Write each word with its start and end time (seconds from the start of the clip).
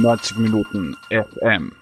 90 0.00 0.38
Minuten 0.38 0.94
FM. 1.10 1.72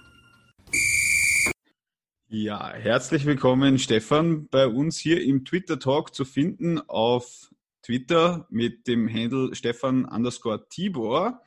Ja, 2.29 2.73
herzlich 2.73 3.27
willkommen, 3.27 3.79
Stefan, 3.79 4.49
bei 4.49 4.69
uns 4.69 4.99
hier 4.99 5.23
im 5.23 5.45
Twitter 5.45 5.79
Talk 5.79 6.15
zu 6.15 6.25
finden 6.25 6.81
auf 6.81 7.51
Twitter 7.83 8.47
mit 8.51 8.87
dem 8.87 9.09
Handle 9.09 9.55
Stefan 9.55 10.05
underscore 10.05 10.69
Tibor. 10.69 11.43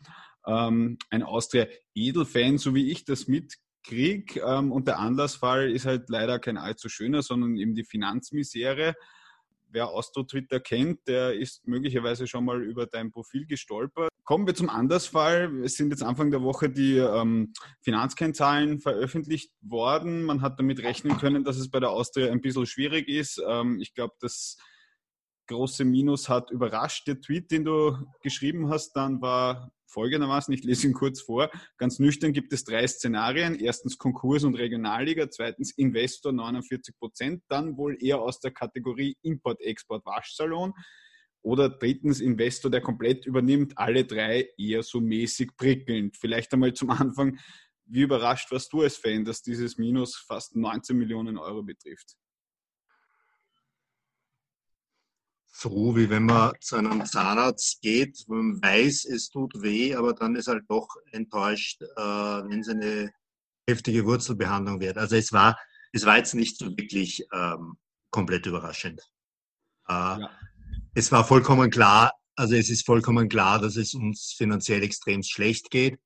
Ähm, 0.45 0.97
ein 1.09 1.23
Austria-Edelfan, 1.23 2.57
so 2.57 2.75
wie 2.75 2.91
ich 2.91 3.05
das 3.05 3.27
mitkriege. 3.27 4.41
Ähm, 4.41 4.71
und 4.71 4.87
der 4.87 4.99
Anlassfall 4.99 5.71
ist 5.71 5.85
halt 5.85 6.09
leider 6.09 6.37
kein 6.37 6.57
allzu 6.57 6.89
schöner, 6.89 7.21
sondern 7.21 7.55
eben 7.57 7.75
die 7.75 7.85
Finanzmisere 7.85 8.95
wer 9.69 9.89
Austro-Twitter 9.89 10.59
kennt, 10.59 11.07
der 11.07 11.33
ist 11.33 11.67
möglicherweise 11.67 12.27
schon 12.27 12.45
mal 12.45 12.61
über 12.63 12.85
dein 12.85 13.11
Profil 13.11 13.45
gestolpert. 13.45 14.09
Kommen 14.23 14.47
wir 14.47 14.55
zum 14.55 14.69
Andersfall. 14.69 15.63
Es 15.63 15.75
sind 15.75 15.89
jetzt 15.89 16.03
Anfang 16.03 16.31
der 16.31 16.41
Woche 16.41 16.69
die 16.69 16.97
ähm, 16.97 17.53
Finanzkennzahlen 17.81 18.79
veröffentlicht 18.79 19.51
worden. 19.61 20.23
Man 20.23 20.41
hat 20.41 20.59
damit 20.59 20.83
rechnen 20.83 21.17
können, 21.17 21.43
dass 21.43 21.57
es 21.57 21.69
bei 21.69 21.79
der 21.79 21.91
Austria 21.91 22.31
ein 22.31 22.41
bisschen 22.41 22.65
schwierig 22.65 23.07
ist. 23.07 23.41
Ähm, 23.47 23.79
ich 23.81 23.93
glaube, 23.93 24.15
das 24.19 24.57
große 25.47 25.85
Minus 25.85 26.29
hat 26.29 26.51
überrascht. 26.51 27.07
Der 27.07 27.21
Tweet, 27.21 27.51
den 27.51 27.65
du 27.65 27.97
geschrieben 28.21 28.69
hast, 28.69 28.93
dann 28.93 29.21
war 29.21 29.71
folgendermaßen, 29.87 30.53
ich 30.53 30.63
lese 30.63 30.87
ihn 30.87 30.93
kurz 30.93 31.21
vor. 31.21 31.49
Ganz 31.77 31.99
nüchtern 31.99 32.33
gibt 32.33 32.53
es 32.53 32.63
drei 32.63 32.87
Szenarien. 32.87 33.55
Erstens 33.55 33.97
Konkurs 33.97 34.43
und 34.43 34.55
Regionalliga, 34.55 35.29
zweitens 35.29 35.71
Investor 35.71 36.31
49 36.31 36.97
Prozent, 36.97 37.43
dann 37.47 37.77
wohl 37.77 37.97
eher 37.99 38.19
aus 38.21 38.39
der 38.39 38.51
Kategorie 38.51 39.17
Import-Export 39.21 40.05
Waschsalon 40.05 40.73
oder 41.41 41.69
drittens 41.69 42.19
Investor, 42.19 42.69
der 42.69 42.81
komplett 42.81 43.25
übernimmt. 43.25 43.77
Alle 43.77 44.05
drei 44.05 44.49
eher 44.57 44.83
so 44.83 44.99
mäßig 44.99 45.55
prickelnd. 45.57 46.17
Vielleicht 46.17 46.53
einmal 46.53 46.73
zum 46.73 46.89
Anfang, 46.89 47.39
wie 47.85 48.01
überrascht 48.01 48.51
warst 48.51 48.73
du 48.73 48.81
als 48.81 48.97
Fan, 48.97 49.23
dass 49.23 49.41
dieses 49.41 49.77
Minus 49.77 50.17
fast 50.17 50.55
19 50.55 50.97
Millionen 50.97 51.37
Euro 51.37 51.63
betrifft? 51.63 52.15
So, 55.59 55.95
wie 55.95 56.09
wenn 56.09 56.25
man 56.25 56.53
zu 56.61 56.75
einem 56.75 57.05
Zahnarzt 57.05 57.81
geht, 57.81 58.23
wo 58.27 58.35
man 58.35 58.61
weiß, 58.61 59.05
es 59.05 59.29
tut 59.29 59.53
weh, 59.61 59.95
aber 59.95 60.13
dann 60.13 60.35
ist 60.35 60.47
halt 60.47 60.65
doch 60.67 60.87
enttäuscht, 61.11 61.81
äh, 61.81 62.01
wenn 62.01 62.59
es 62.59 62.69
eine 62.69 63.11
heftige 63.67 64.05
Wurzelbehandlung 64.05 64.79
wird. 64.79 64.97
Also 64.97 65.15
es 65.15 65.33
war, 65.33 65.57
es 65.91 66.05
war 66.05 66.17
jetzt 66.17 66.35
nicht 66.35 66.57
so 66.57 66.65
wirklich 66.77 67.25
ähm, 67.33 67.77
komplett 68.11 68.45
überraschend. 68.45 69.01
Äh, 69.87 69.93
ja. 69.93 70.29
Es 70.93 71.11
war 71.11 71.25
vollkommen 71.25 71.71
klar, 71.71 72.11
also 72.35 72.55
es 72.55 72.69
ist 72.69 72.85
vollkommen 72.85 73.27
klar, 73.27 73.59
dass 73.59 73.77
es 73.77 73.95
uns 73.95 74.33
finanziell 74.37 74.83
extrem 74.83 75.23
schlecht 75.23 75.71
geht. 75.71 75.99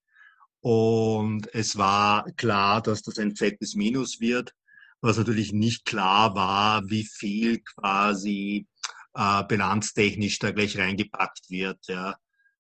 Und 0.62 1.54
es 1.54 1.78
war 1.78 2.26
klar, 2.38 2.82
dass 2.82 3.02
das 3.02 3.18
ein 3.18 3.36
fettes 3.36 3.76
Minus 3.76 4.22
wird. 4.22 4.54
Was 5.02 5.18
natürlich 5.18 5.52
nicht 5.52 5.86
klar 5.86 6.36
war, 6.36 6.88
wie 6.90 7.04
viel 7.04 7.60
quasi 7.60 8.68
äh, 9.16 9.44
bilanztechnisch 9.44 10.40
da 10.40 10.52
gleich 10.52 10.78
reingepackt 10.78 11.50
wird. 11.50 11.80
Ja. 11.88 12.12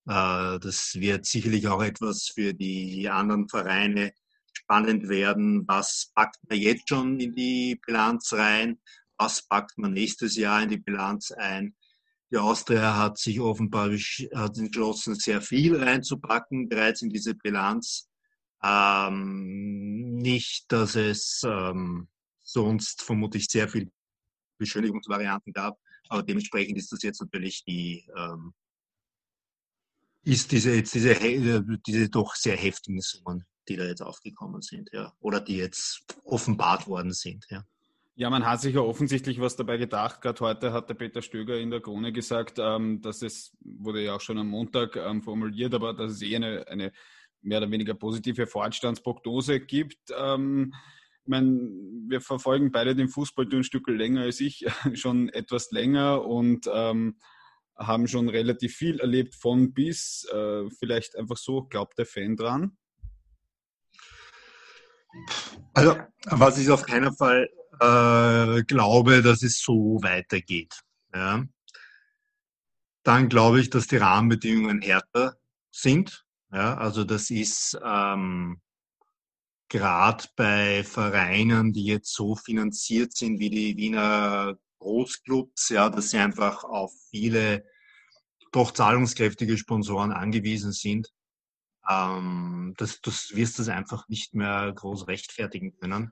Äh, 0.08 0.60
das 0.60 0.96
wird 0.96 1.26
sicherlich 1.26 1.68
auch 1.68 1.82
etwas 1.82 2.32
für 2.34 2.54
die 2.54 3.10
anderen 3.10 3.48
Vereine 3.48 4.14
spannend 4.54 5.10
werden. 5.10 5.68
Was 5.68 6.12
packt 6.16 6.38
man 6.50 6.60
jetzt 6.60 6.90
schon 6.90 7.20
in 7.20 7.34
die 7.34 7.80
Bilanz 7.86 8.34
rein? 8.34 8.80
Was 9.18 9.48
packt 9.48 9.78
man 9.78 9.94
nächstes 9.94 10.36
Jahr 10.36 10.64
in 10.64 10.70
die 10.70 10.78
Bilanz 10.78 11.32
ein? 11.32 11.76
Die 12.32 12.38
Austria 12.38 12.98
hat 12.98 13.18
sich 13.18 13.40
offenbar 13.42 13.92
hat 13.92 14.58
entschlossen, 14.58 15.16
sehr 15.16 15.42
viel 15.42 15.76
reinzupacken 15.76 16.70
bereits 16.70 17.02
in 17.02 17.10
diese 17.10 17.36
Bilanz. 17.36 18.10
Ähm, 18.64 20.16
nicht, 20.16 20.72
dass 20.72 20.96
es 20.96 21.42
ähm, 21.46 22.08
sonst 22.42 23.02
vermutlich 23.02 23.48
sehr 23.48 23.68
viel 23.68 23.92
Beschönigungsvarianten 24.58 25.52
gab. 25.52 25.78
Aber 26.10 26.24
dementsprechend 26.24 26.78
ist 26.78 26.92
das 26.92 27.04
jetzt 27.04 27.22
natürlich 27.22 27.64
die, 27.64 28.06
ähm, 28.18 28.54
ist 30.24 30.52
diese, 30.52 30.76
jetzt 30.76 30.94
diese, 30.94 31.64
diese 31.86 32.10
doch 32.10 32.36
sehr 32.36 32.58
heftigen 32.58 33.02
Summen, 33.02 33.46
die 33.68 33.76
da 33.76 33.86
jetzt 33.86 34.02
aufgekommen 34.02 34.62
sind, 34.62 34.90
ja. 34.94 35.14
Oder 35.20 35.40
die 35.40 35.58
jetzt 35.58 36.04
offenbart 36.24 36.88
worden 36.88 37.14
sind, 37.14 37.46
ja. 37.50 37.66
Ja, 38.16 38.30
man 38.30 38.46
hat 38.46 38.62
sich 38.62 38.76
ja 38.76 38.82
offensichtlich 38.82 39.40
was 39.40 39.56
dabei 39.56 39.78
gedacht. 39.78 40.22
Gerade 40.22 40.40
heute 40.42 40.74
hat 40.74 40.90
der 40.90 40.96
Peter 40.96 41.22
Stöger 41.22 41.58
in 41.58 41.72
der 41.72 41.82
Krone 41.82 42.12
gesagt, 42.12 42.60
ähm, 42.60 43.02
dass 43.02 43.22
es, 43.22 43.56
wurde 43.62 44.04
ja 44.04 44.16
auch 44.16 44.22
schon 44.22 44.38
am 44.38 44.48
Montag 44.48 44.96
ähm, 44.96 45.24
formuliert, 45.24 45.74
aber 45.74 45.94
dass 45.94 46.12
es 46.12 46.22
eh 46.22 46.36
eine, 46.36 46.68
eine 46.68 46.92
mehr 47.42 47.60
oder 47.60 47.72
weniger 47.72 47.94
positive 47.94 48.46
Fortstandsprognose 48.48 49.62
gibt. 49.62 50.12
Ähm, 50.16 50.74
ich 51.24 51.28
meine, 51.28 51.50
wir 52.08 52.22
verfolgen 52.22 52.72
beide 52.72 52.96
den 52.96 53.10
Fußball 53.10 53.48
ein 53.52 53.64
Stück 53.64 53.88
länger 53.88 54.22
als 54.22 54.40
ich, 54.40 54.66
schon 54.94 55.30
etwas 55.30 55.72
länger 55.72 56.26
und 56.26 56.68
ähm, 56.74 57.18
haben 57.78 58.08
schon 58.08 58.30
relativ 58.30 58.76
viel 58.76 59.00
erlebt 59.00 59.36
von 59.36 59.74
bis. 59.74 60.28
Äh, 60.32 60.70
vielleicht 60.72 61.16
einfach 61.16 61.38
so, 61.38 61.64
glaubt 61.64 61.98
der 61.98 62.06
Fan 62.06 62.36
dran? 62.36 62.78
Also, 65.74 65.98
was 66.26 66.58
ich 66.58 66.70
auf 66.70 66.84
keinen 66.84 67.14
Fall 67.16 67.50
äh, 67.80 68.64
glaube, 68.64 69.22
dass 69.22 69.44
es 69.44 69.60
so 69.60 70.00
weitergeht. 70.02 70.74
Ja. 71.14 71.44
Dann 73.04 73.30
glaube 73.30 73.60
ich, 73.60 73.70
dass 73.70 73.88
die 73.88 73.98
Rahmenbedingungen 73.98 74.82
härter 74.82 75.38
sind. 75.72 76.26
Ja, 76.52 76.78
also 76.78 77.04
das 77.04 77.30
ist 77.30 77.80
ähm, 77.84 78.62
gerade 79.72 80.26
bei 80.36 80.84
Vereinen, 80.84 81.72
die 81.72 81.86
jetzt 81.86 82.14
so 82.14 82.36
finanziert 82.36 83.16
sind 83.16 83.40
wie 83.40 83.50
die 83.50 83.78
Wiener 83.78 84.58
Großclubs, 84.80 85.70
ja, 85.70 85.90
dass 85.90 86.10
sie 86.10 86.18
einfach 86.18 86.66
auf 86.66 86.92
viele 87.10 87.64
doch 88.52 88.72
zahlungskräftige 88.72 89.58
Sponsoren 89.58 90.12
angewiesen 90.12 90.74
sind, 90.74 91.08
ähm, 91.90 92.74
das, 92.76 93.00
das 93.00 93.32
wirst 93.34 93.60
du 93.60 93.74
einfach 93.74 94.10
nicht 94.10 94.34
mehr 94.34 94.74
groß 94.74 95.08
rechtfertigen 95.08 95.74
können. 95.80 96.12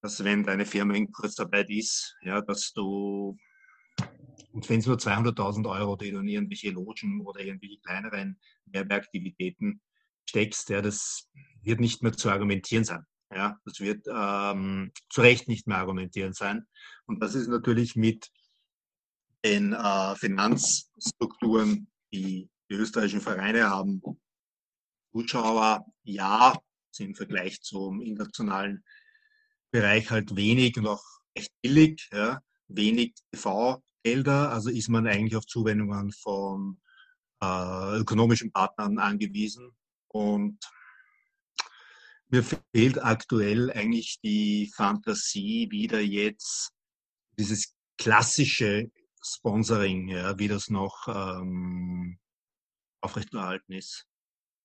Dass 0.00 0.24
wenn 0.24 0.44
deine 0.44 0.64
Firma 0.64 0.94
in 0.94 1.12
Kurzarbeit 1.12 1.68
ist, 1.68 2.16
ja, 2.22 2.40
dass 2.40 2.72
du, 2.72 3.36
und 4.52 4.68
wenn 4.70 4.80
es 4.80 4.86
nur 4.86 4.96
200.000 4.96 5.68
Euro, 5.68 5.96
die 5.96 6.12
du 6.12 6.20
in 6.20 6.28
irgendwelche 6.28 6.70
Logen 6.70 7.20
oder 7.26 7.40
irgendwelche 7.40 7.78
kleineren 7.80 8.40
Werbeaktivitäten 8.64 9.82
steckst, 10.28 10.68
ja, 10.68 10.82
das 10.82 11.28
wird 11.62 11.80
nicht 11.80 12.02
mehr 12.02 12.12
zu 12.12 12.30
argumentieren 12.30 12.84
sein. 12.84 13.04
Ja, 13.32 13.58
das 13.64 13.80
wird 13.80 14.06
ähm, 14.12 14.92
zu 15.08 15.20
Recht 15.20 15.46
nicht 15.46 15.66
mehr 15.66 15.78
argumentieren 15.78 16.32
sein. 16.32 16.66
Und 17.06 17.22
das 17.22 17.34
ist 17.34 17.48
natürlich 17.48 17.94
mit 17.94 18.28
den 19.44 19.72
äh, 19.72 20.16
Finanzstrukturen, 20.16 21.88
die 22.12 22.50
die 22.70 22.74
österreichischen 22.74 23.20
Vereine 23.20 23.68
haben. 23.68 24.00
Zuschauer, 25.12 25.84
ja, 26.04 26.56
sind 26.92 27.08
im 27.08 27.14
Vergleich 27.14 27.60
zum 27.62 28.00
internationalen 28.00 28.84
Bereich 29.72 30.10
halt 30.10 30.36
wenig 30.36 30.76
und 30.78 30.86
auch 30.86 31.02
recht 31.36 31.52
billig, 31.62 32.08
ja, 32.12 32.40
wenig 32.68 33.14
TV-Gelder, 33.32 34.52
also 34.52 34.70
ist 34.70 34.88
man 34.88 35.06
eigentlich 35.06 35.36
auf 35.36 35.46
Zuwendungen 35.46 36.12
von 36.12 36.80
äh, 37.42 37.98
ökonomischen 37.98 38.52
Partnern 38.52 38.98
angewiesen. 38.98 39.70
Und 40.12 40.58
mir 42.28 42.44
fehlt 42.44 43.02
aktuell 43.02 43.70
eigentlich 43.72 44.20
die 44.22 44.70
Fantasie, 44.74 45.68
wieder 45.70 46.00
jetzt 46.00 46.72
dieses 47.38 47.74
klassische 47.98 48.90
Sponsoring, 49.22 50.08
ja, 50.08 50.38
wie 50.38 50.48
das 50.48 50.70
noch 50.70 51.06
ähm, 51.08 52.18
aufrechterhalten 53.00 53.72
ist. 53.72 54.06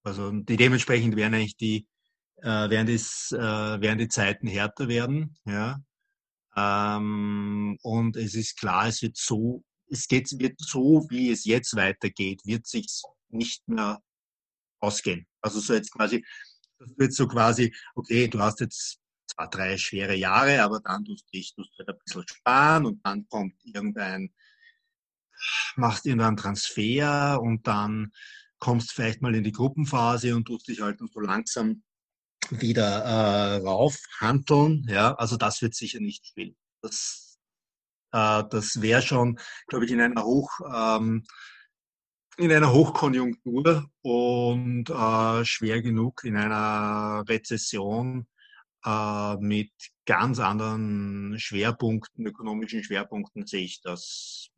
Also 0.04 0.32
die, 0.32 0.56
dementsprechend 0.56 1.16
werden 1.16 1.34
eigentlich 1.34 1.58
die, 1.58 1.88
äh, 2.38 2.70
werden, 2.70 2.88
das, 2.88 3.32
äh, 3.32 3.82
werden 3.82 3.98
die 3.98 4.08
Zeiten 4.08 4.48
härter 4.48 4.88
werden, 4.88 5.38
ja. 5.46 5.80
Ähm, 6.56 7.78
und 7.82 8.16
es 8.16 8.36
ist 8.36 8.58
klar, 8.58 8.88
es 8.88 9.02
wird 9.02 9.18
so, 9.18 9.64
es 9.90 10.08
geht, 10.08 10.32
wird 10.40 10.56
so, 10.60 11.06
wie 11.10 11.32
es 11.32 11.44
jetzt 11.44 11.76
weitergeht, 11.76 12.42
wird 12.46 12.66
sich 12.66 12.88
nicht 13.30 13.68
mehr 13.68 14.02
ausgehen. 14.80 15.28
Also 15.46 15.60
so 15.60 15.76
jetzt 15.76 15.92
quasi, 15.92 16.26
das 16.80 16.90
wird 16.98 17.14
so 17.14 17.28
quasi, 17.28 17.72
okay, 17.94 18.28
du 18.28 18.40
hast 18.40 18.62
jetzt 18.62 19.00
zwei, 19.28 19.46
drei 19.46 19.78
schwere 19.78 20.16
Jahre, 20.16 20.64
aber 20.64 20.80
dann 20.80 21.06
tust 21.06 21.28
du 21.28 21.38
dich, 21.38 21.54
tust 21.54 21.70
du 21.78 21.86
halt 21.86 21.90
ein 21.90 22.02
bisschen 22.04 22.28
sparen 22.28 22.86
und 22.88 23.06
dann 23.06 23.28
kommt 23.28 23.54
irgendein, 23.64 24.34
machst 25.76 26.08
irgendeinen 26.08 26.38
Transfer 26.38 27.40
und 27.40 27.68
dann 27.68 28.12
kommst 28.58 28.92
vielleicht 28.92 29.22
mal 29.22 29.36
in 29.36 29.44
die 29.44 29.52
Gruppenphase 29.52 30.36
und 30.36 30.46
tust 30.46 30.68
dich 30.68 30.82
halt 30.82 31.00
so 31.00 31.20
langsam 31.20 31.84
wieder 32.50 33.04
äh, 33.04 33.58
raufhandeln. 33.58 34.88
Ja, 34.90 35.14
also 35.14 35.38
das 35.38 35.62
wird 35.62 35.76
sicher 35.76 36.00
nicht 36.00 36.26
spielen. 36.26 36.56
Das, 36.82 37.38
äh, 38.14 38.44
das 38.50 38.82
wäre 38.82 39.04
schon, 39.04 39.40
glaube 39.68 39.86
ich, 39.86 39.92
in 39.92 40.02
einer 40.02 40.24
hoch 40.24 40.50
ähm, 40.74 41.24
in 42.38 42.52
einer 42.52 42.74
Hochkonjunktur 42.74 43.90
und 44.02 44.90
äh, 44.90 45.46
schwer 45.46 45.82
genug 45.82 46.24
in 46.24 46.36
einer 46.36 47.24
Rezession 47.28 48.28
äh, 48.86 49.38
mit 49.38 49.72
ganz 50.06 50.40
anderen 50.40 51.36
Schwerpunkten, 51.38 52.26
ökonomischen 52.26 52.84
Schwerpunkten 52.84 53.46
sehe 53.46 53.64
ich 53.64 53.82
das. 53.82 54.50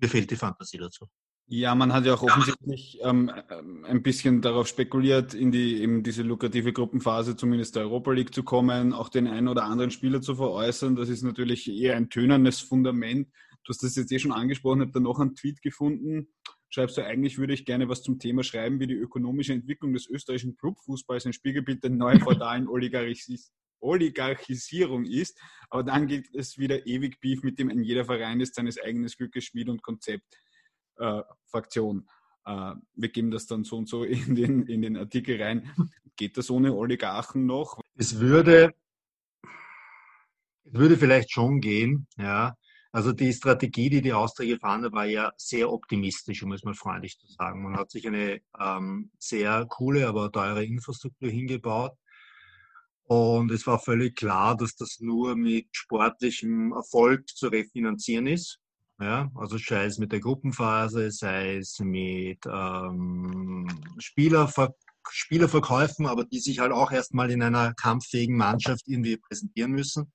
Mir 0.00 0.08
fehlt 0.08 0.30
die 0.30 0.36
Fantasie 0.36 0.78
dazu. 0.78 1.06
Ja, 1.50 1.74
man 1.74 1.94
hat 1.94 2.04
ja 2.04 2.12
auch 2.12 2.22
offensichtlich 2.22 2.98
ähm, 3.02 3.32
ähm, 3.48 3.86
ein 3.86 4.02
bisschen 4.02 4.42
darauf 4.42 4.68
spekuliert, 4.68 5.32
in 5.32 5.50
die 5.50 5.80
eben 5.80 6.02
diese 6.02 6.22
lukrative 6.22 6.74
Gruppenphase 6.74 7.36
zumindest 7.36 7.74
der 7.74 7.84
Europa 7.84 8.12
League 8.12 8.34
zu 8.34 8.42
kommen, 8.42 8.92
auch 8.92 9.08
den 9.08 9.26
einen 9.26 9.48
oder 9.48 9.64
anderen 9.64 9.90
Spieler 9.90 10.20
zu 10.20 10.34
veräußern. 10.34 10.94
Das 10.94 11.08
ist 11.08 11.22
natürlich 11.22 11.66
eher 11.66 11.96
ein 11.96 12.10
tönendes 12.10 12.60
Fundament. 12.60 13.28
Du 13.64 13.70
hast 13.70 13.82
das 13.82 13.96
jetzt 13.96 14.12
eh 14.12 14.18
schon 14.18 14.32
angesprochen, 14.32 14.82
habe 14.82 14.92
da 14.92 15.00
noch 15.00 15.20
einen 15.20 15.34
Tweet 15.34 15.62
gefunden. 15.62 16.28
Schreibst 16.70 16.98
du, 16.98 17.04
eigentlich 17.04 17.38
würde 17.38 17.54
ich 17.54 17.64
gerne 17.64 17.88
was 17.88 18.02
zum 18.02 18.18
Thema 18.18 18.44
schreiben, 18.44 18.78
wie 18.78 18.86
die 18.86 18.94
ökonomische 18.94 19.54
Entwicklung 19.54 19.94
des 19.94 20.06
österreichischen 20.06 20.56
Clubfußballs 20.56 21.26
ein 21.26 21.32
Spiegelbild 21.32 21.82
der 21.82 21.90
neuen 21.90 22.20
feudalen 22.20 22.68
Oligarchis 22.68 23.52
Oligarchisierung 23.80 25.04
ist. 25.04 25.40
Aber 25.70 25.84
dann 25.84 26.06
geht 26.06 26.34
es 26.34 26.58
wieder 26.58 26.86
ewig 26.86 27.20
Beef 27.20 27.42
mit 27.42 27.58
dem, 27.58 27.68
ein 27.70 27.84
jeder 27.84 28.04
Verein 28.04 28.40
ist 28.40 28.54
seines 28.54 28.80
eigenen 28.80 29.08
Glückes 29.08 29.44
Schmied 29.44 29.68
und 29.68 29.82
Konzept 29.82 30.38
äh, 30.96 31.22
Fraktion. 31.46 32.08
Äh, 32.44 32.74
wir 32.94 33.08
geben 33.08 33.30
das 33.30 33.46
dann 33.46 33.64
so 33.64 33.76
und 33.76 33.88
so 33.88 34.04
in 34.04 34.34
den, 34.34 34.66
in 34.66 34.82
den 34.82 34.96
Artikel 34.96 35.40
rein. 35.40 35.70
Geht 36.16 36.36
das 36.36 36.50
ohne 36.50 36.74
Oligarchen 36.74 37.46
noch? 37.46 37.80
Es 37.94 38.18
würde, 38.18 38.74
es 40.64 40.72
würde 40.74 40.96
vielleicht 40.96 41.30
schon 41.30 41.60
gehen, 41.60 42.08
ja. 42.16 42.56
Also 42.90 43.12
die 43.12 43.32
Strategie, 43.32 43.90
die 43.90 44.00
die 44.00 44.12
Austria 44.12 44.54
gefahren 44.54 44.82
hat, 44.84 44.92
war 44.92 45.04
ja 45.04 45.32
sehr 45.36 45.70
optimistisch, 45.70 46.42
um 46.42 46.52
es 46.52 46.64
mal 46.64 46.74
freundlich 46.74 47.18
zu 47.18 47.26
sagen. 47.26 47.62
Man 47.62 47.76
hat 47.76 47.90
sich 47.90 48.06
eine 48.06 48.40
ähm, 48.58 49.10
sehr 49.18 49.66
coole, 49.66 50.08
aber 50.08 50.32
teure 50.32 50.64
Infrastruktur 50.64 51.28
hingebaut. 51.28 51.92
Und 53.04 53.50
es 53.50 53.66
war 53.66 53.78
völlig 53.78 54.16
klar, 54.16 54.56
dass 54.56 54.74
das 54.74 55.00
nur 55.00 55.36
mit 55.36 55.68
sportlichem 55.72 56.72
Erfolg 56.72 57.28
zu 57.28 57.48
refinanzieren 57.48 58.26
ist. 58.26 58.58
Ja, 59.00 59.30
also 59.34 59.58
sei 59.58 59.84
es 59.84 59.98
mit 59.98 60.10
der 60.10 60.20
Gruppenphase, 60.20 61.10
sei 61.10 61.58
es 61.58 61.78
mit 61.78 62.40
ähm, 62.46 63.68
Spielerver 63.98 64.74
Spielerverkäufen, 65.10 66.06
aber 66.06 66.24
die 66.24 66.38
sich 66.38 66.58
halt 66.58 66.72
auch 66.72 66.92
erstmal 66.92 67.30
in 67.30 67.42
einer 67.42 67.72
kampffähigen 67.74 68.36
Mannschaft 68.36 68.82
irgendwie 68.86 69.16
präsentieren 69.16 69.72
müssen. 69.72 70.12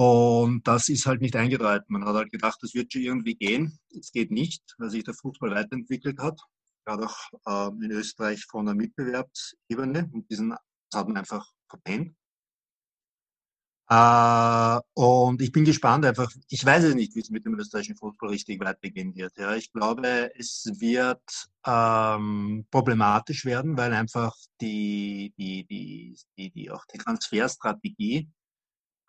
Und 0.00 0.68
das 0.68 0.88
ist 0.88 1.06
halt 1.06 1.20
nicht 1.20 1.34
eingetreten. 1.34 1.92
Man 1.92 2.04
hat 2.04 2.14
halt 2.14 2.30
gedacht, 2.30 2.58
das 2.62 2.72
wird 2.72 2.92
schon 2.92 3.02
irgendwie 3.02 3.34
gehen. 3.34 3.80
Es 3.98 4.12
geht 4.12 4.30
nicht, 4.30 4.62
weil 4.78 4.90
sich 4.90 5.02
der 5.02 5.14
Fußball 5.14 5.50
weiterentwickelt 5.50 6.20
hat. 6.20 6.40
Gerade 6.84 7.04
auch 7.04 7.72
äh, 7.72 7.84
in 7.84 7.90
Österreich 7.90 8.44
von 8.44 8.66
der 8.66 8.76
Mitbewerbsebene. 8.76 10.08
Und 10.12 10.30
diesen 10.30 10.54
hat 10.94 11.08
man 11.08 11.16
einfach 11.16 11.50
verpennt. 11.68 12.14
Äh, 13.90 14.80
und 14.94 15.42
ich 15.42 15.50
bin 15.50 15.64
gespannt 15.64 16.04
einfach. 16.04 16.30
Ich 16.48 16.64
weiß 16.64 16.84
es 16.84 16.94
nicht, 16.94 17.16
wie 17.16 17.20
es 17.20 17.30
mit 17.30 17.44
dem 17.44 17.58
österreichischen 17.58 17.96
Fußball 17.96 18.28
richtig 18.28 18.60
weitergehen 18.60 19.16
wird. 19.16 19.36
Ja, 19.36 19.56
ich 19.56 19.72
glaube, 19.72 20.30
es 20.36 20.70
wird 20.78 21.48
ähm, 21.66 22.64
problematisch 22.70 23.44
werden, 23.44 23.76
weil 23.76 23.92
einfach 23.92 24.36
die, 24.60 25.34
die, 25.36 25.66
die, 25.66 26.16
die, 26.36 26.50
die 26.52 26.70
auch 26.70 26.84
die 26.86 26.98
Transferstrategie 26.98 28.30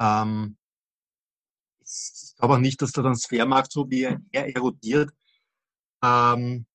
ähm, 0.01 0.57
ich 1.89 2.35
glaube 2.37 2.55
auch 2.55 2.59
nicht, 2.59 2.81
dass 2.81 2.91
der 2.91 3.03
Transfermarkt 3.03 3.71
so 3.71 3.89
wie 3.89 4.03
er 4.03 4.55
erodiert, 4.55 5.11
ähm, 6.03 6.65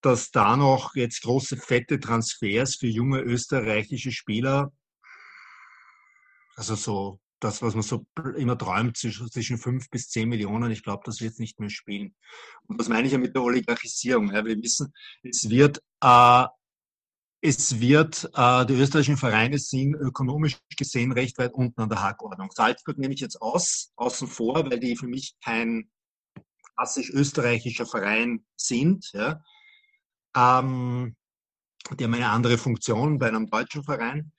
dass 0.00 0.30
da 0.30 0.56
noch 0.56 0.94
jetzt 0.94 1.22
große 1.22 1.56
fette 1.56 2.00
Transfers 2.00 2.76
für 2.76 2.86
junge 2.86 3.20
österreichische 3.20 4.12
Spieler 4.12 4.72
also 6.60 6.74
so 6.74 7.20
das, 7.40 7.62
was 7.62 7.72
man 7.74 7.82
so 7.82 8.04
immer 8.36 8.58
träumt, 8.58 8.98
zwischen 8.98 9.56
fünf 9.56 9.88
bis 9.88 10.10
zehn 10.10 10.28
Millionen, 10.28 10.70
ich 10.70 10.82
glaube, 10.82 11.02
das 11.06 11.22
wird 11.22 11.38
nicht 11.38 11.58
mehr 11.58 11.70
spielen. 11.70 12.14
Und 12.66 12.78
das 12.78 12.90
meine 12.90 13.06
ich 13.06 13.14
ja 13.14 13.18
mit 13.18 13.34
der 13.34 13.42
Oligarchisierung. 13.42 14.30
Ja. 14.30 14.44
Wir 14.44 14.62
wissen, 14.62 14.92
es 15.22 15.48
wird, 15.48 15.78
äh, 16.02 16.44
es 17.42 17.80
wird, 17.80 18.30
äh, 18.34 18.66
die 18.66 18.74
österreichischen 18.74 19.16
Vereine 19.16 19.58
sind 19.58 19.94
ökonomisch 19.94 20.58
gesehen 20.76 21.12
recht 21.12 21.38
weit 21.38 21.54
unten 21.54 21.80
an 21.80 21.88
der 21.88 22.02
Hackordnung. 22.02 22.50
Salzburg 22.52 22.98
nehme 22.98 23.14
ich 23.14 23.20
jetzt 23.20 23.40
aus, 23.40 23.92
außen 23.96 24.28
vor, 24.28 24.70
weil 24.70 24.78
die 24.78 24.96
für 24.96 25.06
mich 25.06 25.34
kein 25.42 25.90
klassisch 26.74 27.10
österreichischer 27.10 27.86
Verein 27.86 28.44
sind. 28.56 29.10
Ja. 29.12 29.42
Ähm, 30.36 31.16
die 31.98 32.04
haben 32.04 32.14
eine 32.14 32.28
andere 32.28 32.58
Funktion 32.58 33.18
bei 33.18 33.28
einem 33.28 33.48
deutschen 33.48 33.84
Verein. 33.84 34.32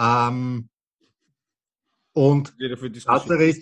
Ähm, 0.00 0.68
und 2.12 2.54
andere, 3.06 3.54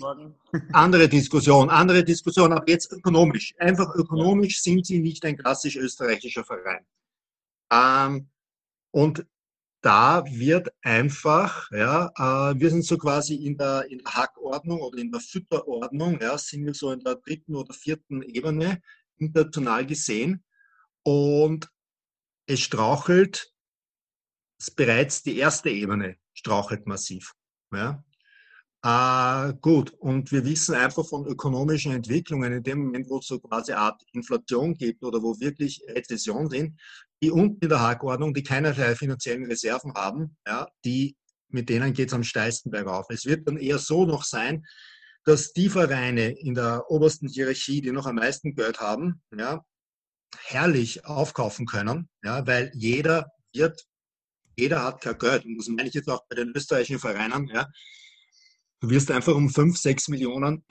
andere 0.73 1.09
Diskussion, 1.09 1.69
andere 1.69 2.05
Diskussion, 2.05 2.53
aber 2.53 2.69
jetzt 2.69 2.93
ökonomisch. 2.93 3.55
Einfach 3.59 3.95
ökonomisch 3.95 4.63
sind 4.63 4.87
sie 4.87 4.99
nicht 4.99 5.25
ein 5.25 5.37
klassisch 5.37 5.77
österreichischer 5.77 6.45
Verein. 6.45 6.87
Ähm, 7.71 8.29
und 8.91 9.27
da 9.83 10.25
wird 10.27 10.75
einfach, 10.83 11.71
ja, 11.71 12.11
äh, 12.17 12.59
wir 12.59 12.71
sind 12.71 12.85
so 12.85 12.99
quasi 12.99 13.35
in 13.35 13.57
der, 13.57 13.87
in 13.89 13.99
der 13.99 14.15
Hackordnung 14.15 14.81
oder 14.81 14.99
in 14.99 15.13
der 15.13 15.21
Fütterordnung, 15.21 16.21
ja, 16.21 16.37
sind 16.39 16.65
wir 16.65 16.75
so 16.75 16.91
in 16.91 17.01
der 17.01 17.17
dritten 17.17 17.55
oder 17.55 17.73
vierten 17.73 18.23
Ebene 18.23 18.83
international 19.19 19.87
gesehen. 19.87 20.45
Und 21.05 21.71
es 22.47 22.61
strauchelt, 22.61 23.53
bereits 24.75 25.23
die 25.23 25.39
erste 25.39 25.71
Ebene 25.71 26.17
strauchelt 26.33 26.87
massiv. 26.87 27.35
Ja. 27.73 28.03
Äh, 28.83 29.55
gut, 29.61 29.91
und 29.99 30.31
wir 30.31 30.45
wissen 30.45 30.75
einfach 30.75 31.07
von 31.07 31.27
ökonomischen 31.27 31.93
Entwicklungen, 31.93 32.53
in 32.53 32.63
dem 32.63 32.85
Moment, 32.85 33.09
wo 33.09 33.19
es 33.19 33.27
so 33.27 33.41
quasi 33.41 33.73
eine 33.73 33.81
Art 33.81 34.03
Inflation 34.13 34.75
gibt 34.75 35.03
oder 35.03 35.23
wo 35.23 35.39
wirklich 35.41 35.83
Rezession 35.89 36.49
sind, 36.49 36.79
die 37.23 37.31
unten 37.31 37.63
in 37.63 37.69
der 37.69 37.81
Hackordnung, 37.81 38.35
die 38.35 38.43
keinerlei 38.43 38.95
finanziellen 38.95 39.47
Reserven 39.47 39.95
haben, 39.95 40.37
ja, 40.47 40.69
die, 40.85 41.17
mit 41.49 41.69
denen 41.69 41.93
geht 41.93 42.09
es 42.09 42.15
am 42.15 42.25
steilsten 42.25 42.71
bergauf. 42.71 43.07
Es 43.11 43.25
wird 43.25 43.47
dann 43.49 43.57
eher 43.57 43.79
so 43.79 44.05
noch 44.05 44.25
sein, 44.25 44.65
dass 45.25 45.53
die 45.53 45.69
Vereine 45.69 46.39
in 46.39 46.55
der 46.55 46.85
obersten 46.89 47.29
Hierarchie, 47.29 47.81
die 47.81 47.91
noch 47.91 48.07
am 48.07 48.17
meisten 48.17 48.55
Geld 48.55 48.81
haben, 48.81 49.23
ja, 49.37 49.65
herrlich 50.45 51.05
aufkaufen 51.07 51.67
können, 51.67 52.09
ja, 52.23 52.47
weil 52.47 52.71
jeder 52.75 53.27
wird, 53.53 53.87
jeder 54.57 54.85
hat 54.85 55.01
kein 55.01 55.19
Geld. 55.19 55.45
Und 55.45 55.57
das 55.57 55.69
meine 55.69 55.89
ich 55.89 55.95
jetzt 55.95 56.09
auch 56.09 56.25
bei 56.29 56.37
den 56.37 56.53
österreichischen 56.55 56.99
Vereinen, 56.99 57.49
ja, 57.49 57.67
Du 58.81 58.91
wirst 58.91 59.11
einfach 59.11 59.35
um 59.35 59.49
5, 59.49 59.77
6 59.77 60.09
Millionen 60.09 60.63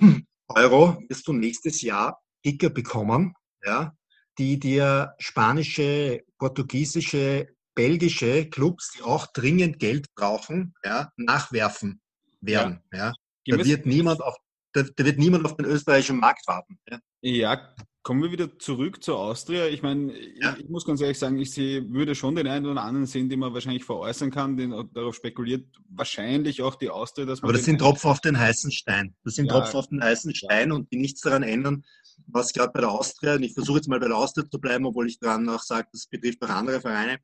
Euro 0.47 1.01
wirst 1.09 1.27
du 1.27 1.33
nächstes 1.33 1.81
Jahr 1.81 2.21
Kicker 2.43 2.69
bekommen, 2.69 3.33
ja, 3.63 3.95
die 4.37 4.59
dir 4.59 5.13
spanische, 5.19 6.23
portugiesische, 6.37 7.47
belgische 7.73 8.49
Clubs, 8.49 8.93
die 8.95 9.03
auch 9.03 9.27
dringend 9.27 9.79
Geld 9.79 10.13
brauchen, 10.15 10.73
ja, 10.83 11.09
nachwerfen 11.17 12.01
werden. 12.41 12.81
Ja. 12.91 13.13
ja. 13.45 13.57
Da 13.57 13.65
wird 13.65 13.85
niemand 13.85 14.21
auf 14.21 14.35
da, 14.73 14.83
da, 14.83 15.05
wird 15.05 15.17
niemand 15.17 15.45
auf 15.45 15.55
den 15.55 15.65
österreichischen 15.65 16.19
Markt 16.19 16.45
warten. 16.47 16.77
Ja. 16.89 16.99
ja, 17.21 17.75
kommen 18.03 18.21
wir 18.21 18.31
wieder 18.31 18.59
zurück 18.59 19.01
zur 19.03 19.17
Austria. 19.17 19.67
Ich 19.67 19.81
meine, 19.81 20.13
ja. 20.39 20.53
ich, 20.53 20.65
ich, 20.65 20.69
muss 20.69 20.85
ganz 20.85 21.01
ehrlich 21.01 21.17
sagen, 21.17 21.39
ich 21.39 21.51
sehe, 21.51 21.89
würde 21.89 22.13
schon 22.13 22.35
den 22.35 22.47
einen 22.47 22.65
oder 22.65 22.83
anderen 22.83 23.05
sehen, 23.05 23.29
den 23.29 23.39
man 23.39 23.53
wahrscheinlich 23.53 23.85
veräußern 23.85 24.31
kann, 24.31 24.57
den 24.57 24.71
darauf 24.93 25.15
spekuliert, 25.15 25.65
wahrscheinlich 25.89 26.61
auch 26.61 26.75
die 26.75 26.89
Austria. 26.89 27.25
Dass 27.25 27.41
man 27.41 27.49
Aber 27.49 27.57
das 27.57 27.65
sind 27.65 27.79
Tropfen 27.79 28.11
auf 28.11 28.19
den 28.19 28.37
heißen 28.37 28.71
Stein. 28.71 29.15
Das 29.23 29.35
sind. 29.35 29.49
Tropfen 29.49 29.79
auf 29.79 29.87
den 29.87 30.03
heißen 30.03 30.35
Stein 30.35 30.71
und 30.71 30.91
die 30.91 30.97
nichts 30.97 31.21
daran 31.21 31.43
ändern, 31.43 31.83
was 32.27 32.53
gerade 32.53 32.71
bei 32.71 32.81
der 32.81 32.91
Austria, 32.91 33.35
und 33.35 33.43
ich 33.43 33.53
versuche 33.53 33.77
jetzt 33.77 33.87
mal 33.87 33.99
bei 33.99 34.07
der 34.07 34.17
Austria 34.17 34.49
zu 34.49 34.59
bleiben, 34.59 34.85
obwohl 34.85 35.07
ich 35.07 35.19
daran 35.19 35.47
auch 35.49 35.61
sage, 35.61 35.87
das 35.91 36.07
betrifft 36.07 36.43
auch 36.43 36.49
andere 36.49 36.81
Vereine. 36.81 37.19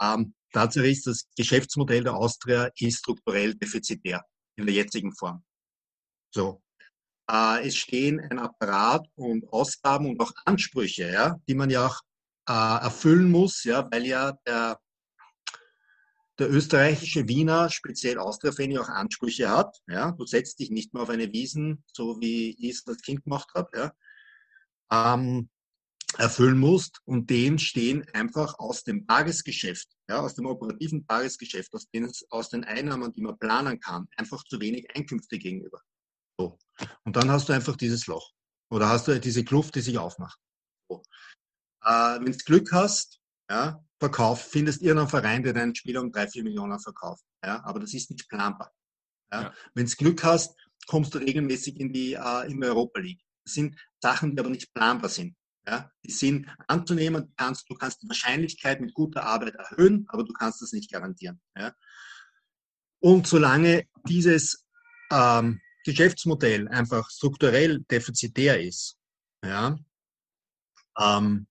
Ähm, 0.00 0.34
Tatsache 0.52 0.88
ist, 0.88 1.06
das 1.06 1.28
Geschäftsmodell 1.36 2.04
der 2.04 2.14
Austria 2.14 2.70
ist 2.78 2.98
strukturell 2.98 3.54
defizitär 3.54 4.24
in 4.56 4.66
der 4.66 4.74
jetzigen 4.74 5.14
Form. 5.14 5.44
So, 6.30 6.62
äh, 7.30 7.66
es 7.66 7.76
stehen 7.76 8.20
ein 8.20 8.38
Apparat 8.38 9.06
und 9.14 9.48
Ausgaben 9.52 10.06
und 10.06 10.20
auch 10.20 10.32
Ansprüche, 10.44 11.10
ja, 11.10 11.36
die 11.48 11.54
man 11.54 11.70
ja 11.70 11.86
auch 11.86 12.00
äh, 12.48 12.84
erfüllen 12.84 13.30
muss, 13.30 13.64
ja, 13.64 13.88
weil 13.90 14.06
ja 14.06 14.32
der, 14.46 14.80
der 16.38 16.50
österreichische 16.50 17.28
Wiener, 17.28 17.70
speziell 17.70 18.18
Austria-Fan, 18.18 18.76
auch 18.78 18.88
Ansprüche 18.88 19.50
hat. 19.50 19.76
Ja. 19.86 20.12
Du 20.12 20.26
setzt 20.26 20.58
dich 20.58 20.70
nicht 20.70 20.92
mehr 20.92 21.02
auf 21.02 21.10
eine 21.10 21.32
Wiesen, 21.32 21.84
so 21.92 22.20
wie 22.20 22.56
ich 22.58 22.76
es 22.76 22.86
als 22.86 23.02
Kind 23.02 23.24
gemacht 23.24 23.50
habe, 23.54 23.70
ja. 23.76 23.92
Ähm, 24.92 25.48
erfüllen 26.18 26.58
musst 26.58 27.00
und 27.04 27.30
dem 27.30 27.58
stehen 27.58 28.06
einfach 28.12 28.58
aus 28.58 28.82
dem 28.82 29.06
Tagesgeschäft, 29.06 29.88
ja, 30.08 30.20
aus 30.20 30.34
dem 30.34 30.46
operativen 30.46 31.06
Tagesgeschäft, 31.06 31.72
aus 31.74 31.88
den, 31.90 32.10
aus 32.30 32.48
den 32.48 32.64
Einnahmen, 32.64 33.12
die 33.12 33.22
man 33.22 33.38
planen 33.38 33.78
kann, 33.80 34.08
einfach 34.16 34.42
zu 34.44 34.60
wenig 34.60 34.88
Einkünfte 34.94 35.38
gegenüber. 35.38 35.80
So. 36.38 36.58
Und 37.04 37.16
dann 37.16 37.30
hast 37.30 37.48
du 37.48 37.52
einfach 37.52 37.76
dieses 37.76 38.06
Loch. 38.06 38.32
Oder 38.70 38.88
hast 38.88 39.08
du 39.08 39.18
diese 39.20 39.44
Kluft, 39.44 39.74
die 39.74 39.80
sich 39.80 39.98
aufmacht. 39.98 40.38
Äh, 40.90 40.98
Wenn 42.20 42.32
du 42.32 42.38
Glück 42.38 42.72
hast, 42.72 43.20
ja, 43.50 43.82
verkauf, 43.98 44.42
findest 44.42 44.82
irgendeinen 44.82 45.08
Verein, 45.08 45.42
der 45.42 45.52
deinen 45.52 45.74
Spieler 45.74 46.00
um 46.00 46.12
drei, 46.12 46.28
vier 46.28 46.44
Millionen 46.44 46.78
verkauft. 46.78 47.24
Ja, 47.44 47.62
aber 47.64 47.80
das 47.80 47.94
ist 47.94 48.10
nicht 48.10 48.28
planbar. 48.28 48.72
Ja. 49.32 49.42
ja. 49.42 49.54
Wenn 49.74 49.86
du 49.86 49.96
Glück 49.96 50.22
hast, 50.24 50.56
kommst 50.86 51.14
du 51.14 51.18
regelmäßig 51.18 51.78
in 51.78 51.92
die, 51.92 52.14
äh, 52.14 52.50
in 52.50 52.60
die 52.60 52.66
Europa 52.66 53.00
League. 53.00 53.22
Sind 53.54 53.76
Sachen, 54.00 54.34
die 54.34 54.40
aber 54.40 54.50
nicht 54.50 54.72
planbar 54.72 55.10
sind. 55.10 55.36
Ja, 55.66 55.90
die 56.04 56.10
sind 56.10 56.48
anzunehmen, 56.68 57.26
du 57.26 57.32
kannst, 57.36 57.68
du 57.68 57.74
kannst 57.74 58.02
die 58.02 58.08
Wahrscheinlichkeit 58.08 58.80
mit 58.80 58.94
guter 58.94 59.24
Arbeit 59.24 59.54
erhöhen, 59.54 60.06
aber 60.08 60.24
du 60.24 60.32
kannst 60.32 60.62
das 60.62 60.72
nicht 60.72 60.90
garantieren. 60.90 61.40
Ja. 61.56 61.74
Und 63.00 63.26
solange 63.26 63.86
dieses 64.08 64.66
ähm, 65.12 65.60
Geschäftsmodell 65.84 66.66
einfach 66.68 67.08
strukturell 67.10 67.80
defizitär 67.90 68.60
ist, 68.60 68.96
ja, 69.44 69.78
ähm, 70.98 71.46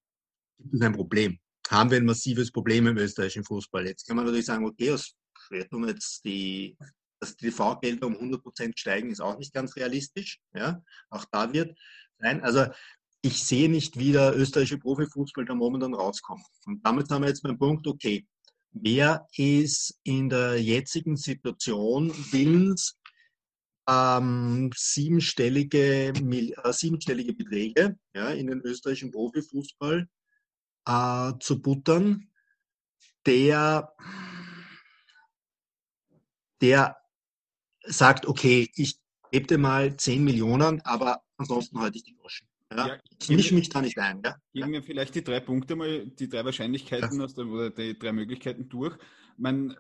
gibt 0.58 0.76
es 0.76 0.82
ein 0.82 0.94
Problem. 0.94 1.40
Haben 1.70 1.92
wir 1.92 1.98
ein 1.98 2.06
massives 2.06 2.52
Problem 2.52 2.88
im 2.88 2.98
österreichischen 2.98 3.44
Fußball. 3.44 3.86
Jetzt 3.86 4.08
kann 4.08 4.16
man 4.16 4.26
natürlich 4.26 4.48
sagen, 4.48 4.66
okay, 4.66 4.92
aus 4.92 5.16
Wertung 5.50 5.88
jetzt 5.88 6.24
die, 6.26 6.76
dass 7.20 7.36
die 7.36 7.48
TV-Gelder 7.48 8.08
um 8.08 8.16
100 8.16 8.42
Prozent 8.42 8.80
steigen, 8.80 9.12
ist 9.12 9.22
auch 9.22 9.38
nicht 9.38 9.54
ganz 9.54 9.76
realistisch. 9.76 10.40
Ja, 10.54 10.82
auch 11.10 11.26
da 11.32 11.52
wird 11.54 11.78
sein. 12.20 12.42
Also 12.44 12.68
ich 13.22 13.44
sehe 13.44 13.70
nicht, 13.70 14.00
wie 14.00 14.14
der 14.14 14.36
österreichische 14.38 14.78
Profifußball 14.78 15.46
da 15.46 15.54
momentan 15.54 15.94
rauskommt. 15.94 16.46
Und 16.66 16.86
damit 16.86 17.10
haben 17.10 17.24
wir 17.24 17.30
jetzt 17.30 17.44
beim 17.44 17.58
Punkt, 17.58 17.86
okay, 17.88 18.26
wer 18.72 19.28
ist 19.36 20.00
in 20.04 20.30
der 20.30 20.62
jetzigen 20.62 21.18
Situation 21.18 22.14
willens, 22.32 22.98
ähm, 23.90 24.70
siebenstellige, 24.76 26.14
äh, 26.14 26.74
siebenstellige 26.74 27.34
Beträge 27.34 27.98
ja, 28.14 28.30
in 28.30 28.48
den 28.48 28.62
österreichischen 28.62 29.12
Profifußball 29.12 30.08
äh, 30.86 31.32
zu 31.40 31.62
buttern, 31.62 32.30
der, 33.26 33.94
der 36.62 36.99
sagt, 37.90 38.28
okay, 38.28 38.70
ich 38.76 39.00
gebe 39.32 39.48
dir 39.48 39.58
mal 39.58 39.96
10 39.96 40.24
Millionen, 40.24 40.82
aber 40.82 41.22
ansonsten 41.38 41.80
halte 41.80 41.98
ich 41.98 42.04
die 42.04 42.16
Groschen. 42.16 42.48
Ja, 42.72 42.88
ja, 42.88 42.98
ich 43.20 43.30
mische 43.30 43.56
mich 43.56 43.70
da 43.70 43.82
nicht 43.82 43.98
ein. 43.98 44.22
Ja? 44.24 44.36
Geben 44.54 44.72
wir 44.72 44.84
vielleicht 44.84 45.16
die 45.16 45.24
drei 45.24 45.40
Punkte 45.40 45.76
mal, 45.76 46.06
die 46.08 46.30
drei 46.30 46.46
Wahrscheinlichkeiten 46.46 47.20
aus 47.22 47.34
der, 47.34 47.48
oder 47.48 47.72
die 47.72 47.98
drei 47.98 48.12
Möglichkeiten 48.12 48.70
durch. 48.70 48.96
Man 49.38 49.76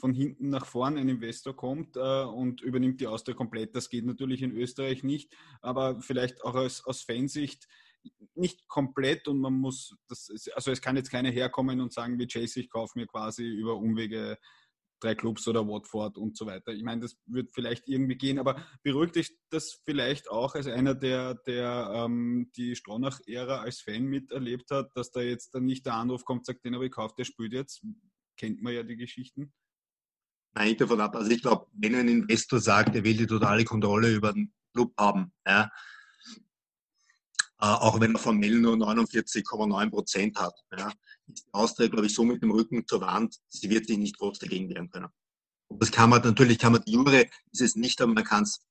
von 0.00 0.12
hinten 0.12 0.50
nach 0.50 0.66
vorn 0.66 0.98
ein 0.98 1.08
Investor 1.08 1.56
kommt 1.56 1.96
äh, 1.96 2.24
und 2.24 2.60
übernimmt 2.60 3.00
die 3.00 3.06
Austria 3.06 3.34
komplett. 3.34 3.74
Das 3.74 3.88
geht 3.88 4.04
natürlich 4.04 4.42
in 4.42 4.52
Österreich 4.52 5.02
nicht, 5.02 5.34
aber 5.62 6.00
vielleicht 6.00 6.44
auch 6.44 6.54
aus, 6.54 6.84
aus 6.84 7.02
Fansicht 7.02 7.66
nicht 8.34 8.68
komplett 8.68 9.28
und 9.28 9.38
man 9.38 9.54
muss, 9.54 9.96
das, 10.08 10.28
also 10.54 10.70
es 10.70 10.82
kann 10.82 10.96
jetzt 10.96 11.10
keiner 11.10 11.30
herkommen 11.30 11.80
und 11.80 11.92
sagen, 11.92 12.18
wie 12.18 12.26
Chase, 12.26 12.60
ich 12.60 12.68
kaufe 12.68 12.98
mir 12.98 13.06
quasi 13.06 13.46
über 13.46 13.76
Umwege 13.76 14.38
drei 15.04 15.14
Clubs 15.14 15.46
oder 15.46 15.66
Watford 15.66 16.16
und 16.16 16.36
so 16.36 16.46
weiter. 16.46 16.72
Ich 16.72 16.82
meine, 16.82 17.02
das 17.02 17.16
wird 17.26 17.52
vielleicht 17.52 17.88
irgendwie 17.88 18.16
gehen, 18.16 18.38
aber 18.38 18.64
beruhigt 18.82 19.16
dich 19.16 19.36
das 19.50 19.80
vielleicht 19.84 20.30
auch 20.30 20.54
als 20.54 20.66
einer, 20.66 20.94
der, 20.94 21.34
der 21.34 21.90
ähm, 21.94 22.50
die 22.56 22.74
Stronach-Ära 22.74 23.60
als 23.60 23.80
Fan 23.80 24.04
miterlebt 24.04 24.70
hat, 24.70 24.90
dass 24.94 25.10
da 25.10 25.20
jetzt 25.20 25.54
dann 25.54 25.66
nicht 25.66 25.84
der 25.86 25.94
Anruf 25.94 26.24
kommt, 26.24 26.46
sagt, 26.46 26.64
den 26.64 26.74
habe 26.74 26.86
ich 26.86 26.90
gekauft, 26.90 27.18
der 27.18 27.24
spielt 27.24 27.52
jetzt. 27.52 27.84
Kennt 28.36 28.62
man 28.62 28.72
ja 28.72 28.82
die 28.82 28.96
Geschichten. 28.96 29.52
Nein, 30.54 30.76
davon 30.76 31.00
ab. 31.00 31.14
Also 31.16 31.30
ich 31.30 31.42
glaube, 31.42 31.66
wenn 31.72 31.94
ein 31.94 32.08
Investor 32.08 32.60
sagt, 32.60 32.94
er 32.94 33.04
will 33.04 33.16
die 33.16 33.26
totale 33.26 33.64
Kontrolle 33.64 34.12
über 34.14 34.32
den 34.32 34.52
Club 34.72 34.92
haben, 34.98 35.32
ja, 35.46 35.70
äh, 37.60 37.66
auch 37.66 38.00
wenn 38.00 38.14
er 38.14 38.18
formell 38.18 38.58
nur 38.58 38.74
49,9 38.74 39.90
Prozent 39.90 40.38
hat, 40.38 40.54
ja, 40.76 40.92
ist 41.32 41.46
die 41.46 41.54
Austria, 41.54 41.88
glaube 41.88 42.06
ich, 42.06 42.14
so 42.14 42.24
mit 42.24 42.42
dem 42.42 42.50
Rücken 42.50 42.86
zur 42.86 43.00
Wand, 43.00 43.36
sie 43.48 43.70
wird 43.70 43.86
sich 43.86 43.98
nicht 43.98 44.18
groß 44.18 44.38
dagegen 44.38 44.68
wehren 44.68 44.90
können. 44.90 45.08
Und 45.68 45.82
das 45.82 45.90
kann 45.90 46.10
man 46.10 46.22
natürlich, 46.22 46.58
kann 46.58 46.72
man 46.72 46.82
die 46.82 46.92
Jure, 46.92 47.26
ist 47.50 47.60
es 47.60 47.76
nicht, 47.76 48.00
aber 48.00 48.12
man 48.12 48.24
kann 48.24 48.42
es 48.42 48.64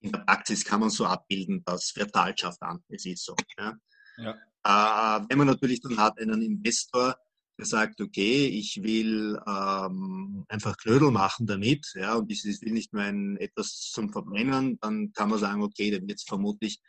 in 0.00 0.12
der 0.12 0.20
Praxis 0.20 0.64
kann 0.64 0.80
man 0.80 0.90
so 0.90 1.06
abbilden, 1.06 1.62
dass 1.64 1.90
Vertalschaft 1.90 2.62
an. 2.62 2.82
Es 2.88 3.04
ist 3.04 3.24
so. 3.24 3.34
Ja. 3.58 3.76
ja. 4.18 4.34
Äh, 4.64 5.24
wenn 5.28 5.38
man 5.38 5.46
natürlich 5.46 5.80
dann 5.80 5.98
hat 5.98 6.18
einen 6.20 6.42
Investor, 6.42 7.16
der 7.58 7.66
sagt, 7.66 8.00
okay, 8.00 8.46
ich 8.46 8.80
will 8.82 9.38
ähm, 9.46 10.44
einfach 10.48 10.76
Klödel 10.76 11.10
machen 11.10 11.46
damit, 11.46 11.90
ja, 11.94 12.14
und 12.14 12.30
ich 12.30 12.44
will 12.44 12.72
nicht 12.72 12.92
nur 12.92 13.02
ein, 13.02 13.36
etwas 13.38 13.90
zum 13.92 14.12
Verbrennen, 14.12 14.78
dann 14.80 15.12
kann 15.12 15.28
man 15.28 15.40
sagen, 15.40 15.62
okay, 15.62 15.90
dann 15.90 16.06
wird 16.06 16.18
es 16.18 16.24
vermutlich 16.24 16.80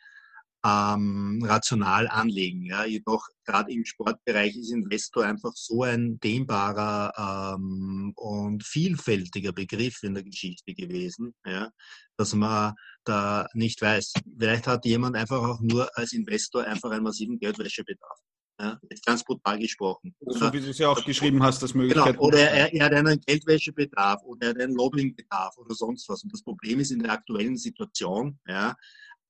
ähm, 0.66 1.42
rational 1.46 2.08
anlegen. 2.08 2.66
Ja. 2.66 2.86
Jedoch 2.86 3.28
gerade 3.46 3.72
im 3.72 3.86
Sportbereich 3.86 4.56
ist 4.56 4.72
Investor 4.72 5.26
einfach 5.26 5.54
so 5.56 5.84
ein 5.84 6.20
dehnbarer 6.20 7.56
ähm, 7.56 8.12
und 8.16 8.64
vielfältiger 8.64 9.54
Begriff 9.54 10.04
in 10.04 10.14
der 10.14 10.24
Geschichte 10.24 10.74
gewesen, 10.74 11.34
ja, 11.46 11.70
dass 12.18 12.34
man 12.34 12.74
da 13.06 13.48
nicht 13.54 13.82
weiß. 13.82 14.14
Vielleicht 14.38 14.68
hat 14.68 14.86
jemand 14.86 15.16
einfach 15.16 15.42
auch 15.42 15.62
nur 15.62 15.90
als 15.98 16.14
Investor 16.14 16.64
einfach 16.64 16.92
einen 16.92 17.04
massiven 17.04 17.40
Geldwäschebedarf. 17.40 18.20
Ja, 18.62 18.78
jetzt 18.90 19.06
ganz 19.06 19.24
brutal 19.24 19.58
gesprochen. 19.58 20.14
So 20.20 20.52
wie 20.52 20.60
du 20.60 20.70
es 20.70 20.80
ja 20.80 20.90
auch 20.90 21.06
geschrieben 21.06 21.42
hast, 21.42 21.64
das 21.64 21.74
Möglichkeit. 21.74 22.16
Genau. 22.16 22.28
Oder 22.28 22.40
er, 22.40 22.74
er, 22.74 22.86
hat 22.86 22.94
einen 22.94 23.22
Geldwäschebedarf 23.22 24.22
oder 24.24 24.48
er 24.48 24.50
hat 24.50 24.62
einen 24.62 24.76
Lobbyingbedarf 24.76 25.58
oder 25.58 25.74
sonst 25.74 26.10
was. 26.10 26.24
Und 26.24 26.34
das 26.34 26.44
Problem 26.44 26.82
ist 26.82 26.92
in 26.92 27.00
der 27.00 27.14
aktuellen 27.14 27.56
Situation, 27.56 28.38
ja, 28.46 28.76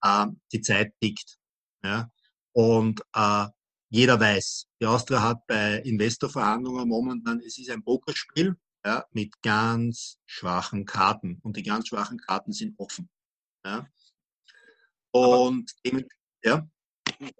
äh, 0.02 0.28
die 0.52 0.62
Zeit 0.62 0.94
tickt. 1.02 1.38
Ja? 1.84 2.12
Und 2.54 3.02
äh, 3.14 3.48
jeder 3.90 4.20
weiß, 4.20 4.68
die 4.82 4.86
Austria 4.86 5.22
hat 5.22 5.48
bei 5.48 5.78
Investorverhandlungen 5.78 6.88
momentan, 6.88 7.40
es 7.40 7.58
ist 7.58 7.70
ein 7.70 7.84
Pokerspiel 7.84 8.56
ja, 8.86 9.06
mit 9.12 9.42
ganz 9.42 10.18
schwachen 10.26 10.86
Karten. 10.86 11.40
Und 11.44 11.58
die 11.58 11.64
ganz 11.64 11.88
schwachen 11.88 12.18
Karten 12.20 12.52
sind 12.52 12.78
offen. 12.78 13.10
Ja? 13.66 13.88
Und 15.12 15.72
aber, 15.88 16.04
ja. 16.44 16.70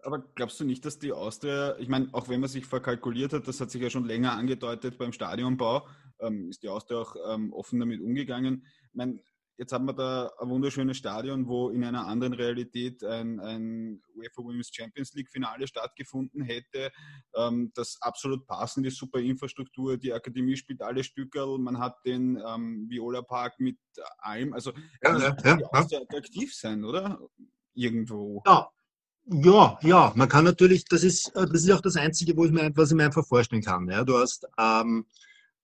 Aber 0.04 0.20
glaubst 0.36 0.60
du 0.60 0.66
nicht, 0.66 0.84
dass 0.86 1.00
die 1.00 1.12
Austria, 1.12 1.78
ich 1.78 1.88
meine, 1.88 2.10
auch 2.14 2.28
wenn 2.28 2.42
man 2.42 2.50
sich 2.50 2.66
verkalkuliert 2.66 3.34
hat, 3.34 3.48
das 3.48 3.62
hat 3.62 3.72
sich 3.72 3.82
ja 3.82 3.90
schon 3.90 4.06
länger 4.06 4.34
angedeutet 4.34 4.98
beim 4.98 5.14
Stadionbau, 5.14 5.88
ähm, 6.20 6.50
ist 6.50 6.64
die 6.64 6.70
Austria 6.70 7.00
auch 7.00 7.16
ähm, 7.30 7.54
offen 7.54 7.80
damit 7.80 8.02
umgegangen. 8.02 8.66
Ich 8.90 8.96
meine, 8.96 9.22
Jetzt 9.60 9.74
haben 9.74 9.84
wir 9.88 9.94
da 9.94 10.32
ein 10.40 10.50
wunderschönes 10.50 10.96
Stadion, 10.96 11.46
wo 11.46 11.70
in 11.70 11.84
einer 11.84 12.08
anderen 12.08 12.32
Realität 12.32 13.04
ein, 13.04 13.42
ein 13.42 14.02
UEFA 14.16 14.42
Women's 14.42 14.72
Champions 14.74 15.14
League 15.16 15.30
Finale 15.30 15.68
stattgefunden 15.68 16.42
hätte. 16.42 16.94
Ähm, 17.36 17.70
das 17.76 17.98
absolut 18.00 18.48
passend 18.48 18.88
ist, 18.88 18.96
super 18.96 19.20
Infrastruktur. 19.20 19.98
Die 19.98 20.14
Akademie 20.14 20.56
spielt 20.56 20.82
alle 20.82 21.04
Stückerl. 21.04 21.58
Man 21.60 21.78
hat 21.78 21.98
den 22.06 22.42
ähm, 22.48 22.90
Viola 22.90 23.22
Park 23.22 23.60
mit 23.60 23.78
allem. 24.20 24.54
Also, 24.54 24.72
ja, 25.04 25.18
ja, 25.18 25.38
ja, 25.44 25.58
ja. 25.60 25.68
attraktiv 25.74 26.56
sein, 26.56 26.86
oder? 26.86 27.20
Irgendwo. 27.74 28.42
Ja. 28.46 28.70
Ja, 29.32 29.78
ja, 29.84 30.12
man 30.16 30.28
kann 30.28 30.46
natürlich, 30.46 30.86
das 30.86 31.04
ist, 31.04 31.32
das 31.36 31.52
ist 31.52 31.70
auch 31.70 31.82
das 31.82 31.98
Einzige, 31.98 32.36
wo 32.36 32.46
ich 32.46 32.52
mir, 32.52 32.72
was 32.76 32.90
ich 32.90 32.98
mir 32.98 33.04
einfach 33.04 33.28
vorstellen 33.28 33.62
kann. 33.62 33.88
Ja, 33.88 34.04
du 34.04 34.18
hast 34.18 34.48
ähm, 34.58 35.06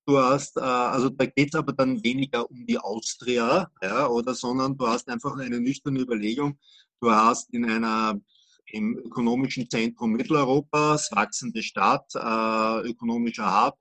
du 0.05 0.19
hast, 0.19 0.57
äh, 0.57 0.61
also 0.61 1.09
da 1.09 1.25
geht 1.25 1.49
es 1.53 1.55
aber 1.55 1.73
dann 1.73 2.03
weniger 2.03 2.49
um 2.49 2.65
die 2.65 2.77
Austria, 2.77 3.69
ja, 3.81 4.07
oder, 4.07 4.33
sondern 4.33 4.77
du 4.77 4.87
hast 4.87 5.09
einfach 5.09 5.37
eine 5.37 5.59
nüchterne 5.59 5.99
Überlegung. 5.99 6.57
Du 7.01 7.11
hast 7.11 7.53
in 7.53 7.69
einer 7.69 8.19
im 8.67 8.97
ökonomischen 8.97 9.69
Zentrum 9.69 10.13
Mitteleuropas, 10.13 11.11
wachsende 11.11 11.61
Stadt, 11.63 12.07
äh, 12.15 12.89
ökonomischer 12.89 13.65
Hub. 13.65 13.77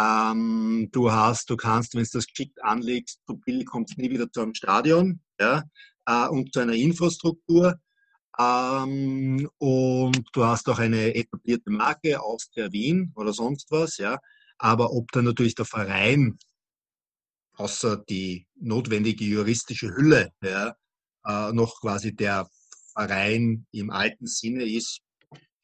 Ähm, 0.00 0.88
du 0.92 1.10
hast, 1.10 1.48
du 1.50 1.56
kannst, 1.56 1.94
wenn 1.94 2.02
du 2.02 2.10
das 2.12 2.26
geschickt 2.26 2.62
anlegst, 2.62 3.20
so 3.26 3.34
billig 3.36 3.66
kommst 3.66 3.96
nie 3.98 4.10
wieder 4.10 4.30
zu 4.30 4.42
einem 4.42 4.54
Stadion, 4.54 5.20
ja, 5.40 5.64
äh, 6.06 6.28
und 6.28 6.52
zu 6.52 6.60
einer 6.60 6.74
Infrastruktur. 6.74 7.78
Ähm, 8.38 9.48
und 9.58 10.28
du 10.32 10.44
hast 10.44 10.68
auch 10.68 10.78
eine 10.78 11.14
etablierte 11.14 11.70
Marke, 11.70 12.20
Austria 12.20 12.70
Wien 12.72 13.12
oder 13.14 13.32
sonst 13.32 13.70
was, 13.70 13.96
ja. 13.98 14.18
Aber 14.58 14.92
ob 14.92 15.10
dann 15.12 15.24
natürlich 15.24 15.54
der 15.54 15.64
Verein, 15.64 16.38
außer 17.54 17.98
die 18.08 18.46
notwendige 18.54 19.24
juristische 19.24 19.94
Hülle, 19.94 20.32
ja, 20.42 20.74
äh, 21.24 21.52
noch 21.52 21.80
quasi 21.80 22.14
der 22.14 22.48
Verein 22.92 23.66
im 23.72 23.90
alten 23.90 24.26
Sinne 24.26 24.64
ist, 24.64 25.00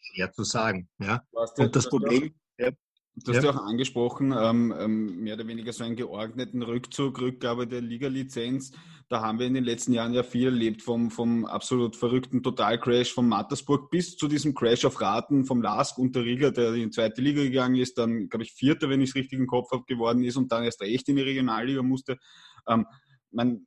schwer 0.01 0.33
zu 0.33 0.45
sagen. 0.45 0.89
Ja. 0.99 1.23
Und 1.57 1.75
das 1.75 1.89
Problem, 1.89 2.35
ja, 2.59 2.71
Du 3.15 3.33
hast 3.33 3.45
ja, 3.45 3.51
ja 3.51 3.59
auch 3.59 3.67
angesprochen, 3.67 4.33
ähm, 4.33 4.75
ähm, 4.79 5.23
mehr 5.23 5.35
oder 5.35 5.47
weniger 5.47 5.73
so 5.73 5.85
einen 5.85 5.97
geordneten 5.97 6.63
Rückzug, 6.63 7.21
Rückgabe 7.21 7.67
der 7.67 7.83
Liga-Lizenz. 7.83 8.73
Da 9.09 9.21
haben 9.21 9.39
wir 9.39 9.47
in 9.47 9.55
den 9.55 9.65
letzten 9.65 9.93
Jahren 9.93 10.15
ja 10.15 10.23
viel 10.23 10.47
erlebt, 10.47 10.83
vom, 10.83 11.11
vom 11.11 11.45
absolut 11.45 11.97
verrückten 11.97 12.43
Totalcrash 12.43 13.13
von 13.13 13.29
Mattersburg 13.29 13.91
bis 13.91 14.17
zu 14.17 14.29
diesem 14.29 14.55
Crash 14.55 14.85
auf 14.85 15.01
Raten 15.01 15.45
vom 15.45 15.63
Lask 15.63 15.99
und 15.99 16.15
der 16.15 16.25
Riga, 16.25 16.51
der 16.51 16.75
in 16.75 16.85
die 16.85 16.91
zweite 16.91 17.21
Liga 17.21 17.43
gegangen 17.43 17.77
ist, 17.77 17.99
dann, 17.99 18.29
glaube 18.29 18.45
ich, 18.45 18.53
Vierter, 18.53 18.89
wenn 18.89 19.01
ich 19.01 19.11
es 19.11 19.15
richtig 19.15 19.39
im 19.39 19.47
Kopf 19.47 19.71
habe, 19.73 19.85
geworden 19.85 20.25
ist 20.25 20.37
und 20.37 20.53
dann 20.53 20.65
erst 20.65 20.81
recht 20.83 21.09
in 21.09 21.17
die 21.17 21.23
Regionalliga 21.23 21.83
musste. 21.83 22.19
Ähm, 22.69 22.87
man, 23.31 23.67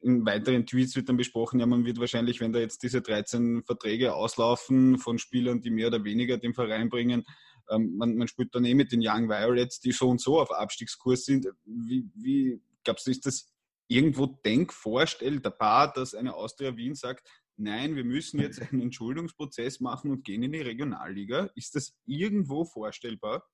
in 0.00 0.24
weiteren 0.24 0.66
Tweets 0.66 0.94
wird 0.94 1.08
dann 1.08 1.16
besprochen, 1.16 1.60
ja, 1.60 1.66
man 1.66 1.84
wird 1.84 1.98
wahrscheinlich, 1.98 2.40
wenn 2.40 2.52
da 2.52 2.60
jetzt 2.60 2.82
diese 2.82 3.02
13 3.02 3.64
Verträge 3.64 4.14
auslaufen 4.14 4.98
von 4.98 5.18
Spielern, 5.18 5.60
die 5.60 5.70
mehr 5.70 5.88
oder 5.88 6.04
weniger 6.04 6.38
den 6.38 6.54
Verein 6.54 6.88
bringen, 6.88 7.24
ähm, 7.70 7.96
man, 7.96 8.16
man 8.16 8.28
spielt 8.28 8.54
dann 8.54 8.64
eh 8.64 8.74
mit 8.74 8.92
den 8.92 9.00
Young 9.02 9.28
Violets, 9.28 9.80
die 9.80 9.92
so 9.92 10.08
und 10.08 10.20
so 10.20 10.40
auf 10.40 10.52
Abstiegskurs 10.52 11.24
sind. 11.24 11.46
Wie, 11.64 12.08
wie 12.14 12.60
glaubst 12.84 13.06
du, 13.06 13.10
ist 13.10 13.26
das 13.26 13.52
irgendwo 13.88 14.26
denkvorstellbar, 14.26 15.92
dass 15.92 16.14
eine 16.14 16.34
Austria 16.34 16.76
Wien 16.76 16.94
sagt, 16.94 17.26
nein, 17.56 17.96
wir 17.96 18.04
müssen 18.04 18.40
jetzt 18.40 18.60
einen 18.60 18.82
Entschuldungsprozess 18.82 19.80
machen 19.80 20.10
und 20.10 20.24
gehen 20.24 20.42
in 20.42 20.52
die 20.52 20.60
Regionalliga? 20.60 21.50
Ist 21.54 21.74
das 21.74 21.94
irgendwo 22.06 22.64
vorstellbar? 22.64 23.46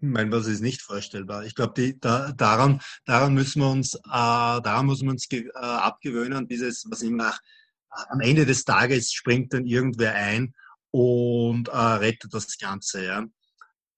Ich 0.00 0.08
meine, 0.08 0.30
was 0.30 0.46
ist 0.46 0.60
nicht 0.60 0.80
vorstellbar? 0.80 1.44
Ich 1.44 1.56
glaube, 1.56 1.94
da, 1.94 2.30
daran, 2.32 2.80
daran 3.04 3.34
müssen 3.34 3.60
wir 3.60 3.70
uns, 3.70 3.94
äh, 3.94 4.00
daran 4.06 4.86
müssen 4.86 5.06
wir 5.06 5.10
uns 5.10 5.26
äh, 5.30 5.50
abgewöhnen. 5.54 6.46
Dieses, 6.46 6.86
was 6.88 7.02
immer 7.02 7.30
äh, 7.30 8.04
am 8.10 8.20
Ende 8.20 8.46
des 8.46 8.64
Tages 8.64 9.12
springt 9.12 9.52
dann 9.52 9.66
irgendwer 9.66 10.14
ein 10.14 10.54
und 10.92 11.66
äh, 11.68 11.76
rettet 11.76 12.32
das 12.32 12.56
Ganze. 12.58 13.04
Ja. 13.04 13.26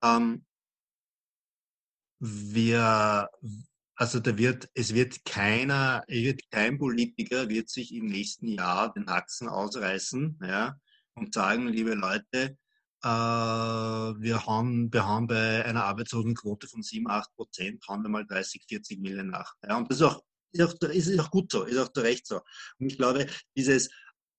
Ähm, 0.03 0.47
wir, 2.19 3.29
also 4.01 4.19
da 4.19 4.39
wird, 4.39 4.71
es 4.73 4.95
wird 4.95 5.27
keiner, 5.27 6.05
wird 6.09 6.51
kein 6.51 6.79
Politiker 6.79 7.51
wird 7.51 7.69
sich 7.69 7.95
im 7.95 8.07
nächsten 8.07 8.49
Jahr 8.49 8.95
den 8.95 9.11
Haxen 9.11 9.47
ausreißen, 9.47 10.39
ja, 10.43 10.79
und 11.13 11.35
sagen, 11.35 11.69
liebe 11.69 11.93
Leute, 11.93 12.57
äh, 13.03 13.09
wir, 13.09 14.47
haben, 14.47 14.91
wir 14.91 15.07
haben 15.07 15.27
bei 15.27 15.67
einer 15.67 15.85
Arbeitslosenquote 15.85 16.67
von 16.67 16.83
7, 16.83 17.11
8 17.11 17.31
Prozent, 17.37 17.85
haben 17.89 18.03
wir 18.03 18.09
mal 18.09 18.27
30, 18.27 18.65
40 18.67 19.01
Millionen 19.01 19.29
nach. 19.29 19.53
Ja, 19.69 19.77
und 19.77 19.91
das 19.91 19.99
ist 19.99 20.03
auch, 20.05 20.23
ist 20.53 20.63
auch, 20.63 20.89
ist 20.89 21.21
auch 21.21 21.31
gut 21.31 21.53
so, 21.53 21.65
ist 21.65 21.77
auch 21.77 21.93
zu 21.93 22.01
Recht 22.01 22.27
so. 22.27 22.41
Und 22.79 22.91
ich 22.91 22.97
glaube, 22.97 23.27
dieses 23.55 23.91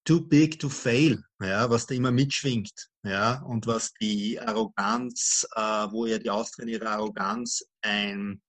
too 0.05 0.21
big 0.21 0.59
to 0.59 0.69
fail, 0.69 1.23
ja, 1.39 1.69
was 1.69 1.85
da 1.85 1.93
immer 1.93 2.11
mitschwingt, 2.11 2.89
ja, 3.03 3.43
und 3.43 3.67
was 3.67 3.93
die 4.01 4.39
Arroganz, 4.39 5.45
äh, 5.55 5.61
wo 5.91 6.07
ja 6.07 6.17
die 6.17 6.31
Austrian 6.31 6.67
ihre 6.67 6.89
Arroganz 6.89 7.63
ein 7.83 8.41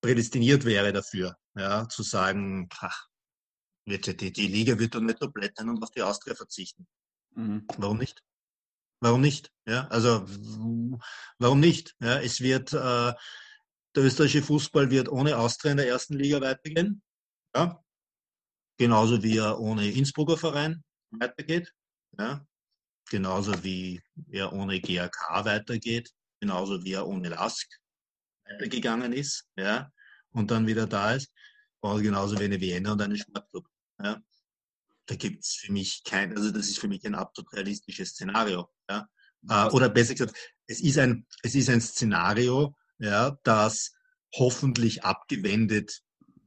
prädestiniert 0.00 0.64
wäre 0.64 0.92
dafür, 0.92 1.36
ja, 1.54 1.88
zu 1.88 2.02
sagen, 2.02 2.68
ach, 2.78 3.06
die, 3.86 4.32
die 4.32 4.46
Liga 4.46 4.78
wird 4.78 4.94
doch 4.94 5.00
nicht 5.00 5.20
blättern 5.32 5.68
und 5.68 5.82
auf 5.82 5.90
die 5.90 6.02
Austria 6.02 6.34
verzichten. 6.34 6.86
Mhm. 7.34 7.66
Warum 7.76 7.98
nicht? 7.98 8.22
Warum 9.00 9.20
nicht? 9.20 9.50
Ja, 9.66 9.86
also 9.88 10.24
warum 11.38 11.60
nicht? 11.60 11.96
Ja, 12.00 12.20
es 12.20 12.40
wird 12.40 12.72
äh, 12.72 13.12
der 13.94 14.04
österreichische 14.04 14.42
Fußball 14.42 14.90
wird 14.90 15.08
ohne 15.08 15.36
Austria 15.38 15.72
in 15.72 15.78
der 15.78 15.88
ersten 15.88 16.14
Liga 16.14 16.40
weitergehen. 16.40 17.02
Ja, 17.54 17.82
genauso 18.78 19.22
wie 19.22 19.38
er 19.38 19.58
ohne 19.58 19.90
Innsbrucker 19.90 20.36
Verein 20.36 20.84
weitergeht. 21.10 21.72
Ja, 22.18 22.46
genauso 23.08 23.64
wie 23.64 24.02
er 24.30 24.52
ohne 24.52 24.80
GAK 24.80 25.44
weitergeht, 25.44 26.12
genauso 26.40 26.84
wie 26.84 26.92
er 26.92 27.06
ohne 27.06 27.30
Lask 27.30 27.79
weitergegangen 28.50 29.12
ist, 29.12 29.46
ja, 29.56 29.90
und 30.32 30.50
dann 30.50 30.66
wieder 30.66 30.86
da 30.86 31.14
ist. 31.14 31.32
Oder 31.80 32.02
genauso 32.02 32.38
wie 32.38 32.44
eine 32.44 32.60
Vienna 32.60 32.92
und 32.92 33.02
einen 33.02 33.16
Sportclub. 33.16 33.66
Ja 34.02 34.20
da 35.10 35.16
gibt 35.16 35.44
es 35.44 35.54
für 35.54 35.72
mich 35.72 36.02
kein, 36.04 36.36
also 36.36 36.52
das 36.52 36.68
ist 36.68 36.78
für 36.78 36.88
mich 36.88 37.04
ein 37.04 37.16
absolut 37.16 37.52
realistisches 37.52 38.10
Szenario. 38.10 38.70
Ja? 38.88 39.08
Äh, 39.48 39.68
oder 39.70 39.88
besser 39.88 40.14
gesagt, 40.14 40.36
es 40.68 40.80
ist 40.80 40.98
ein, 40.98 41.26
es 41.42 41.56
ist 41.56 41.68
ein 41.68 41.80
Szenario, 41.80 42.76
ja, 42.98 43.36
das 43.42 43.92
hoffentlich 44.34 45.02
abgewendet 45.02 46.02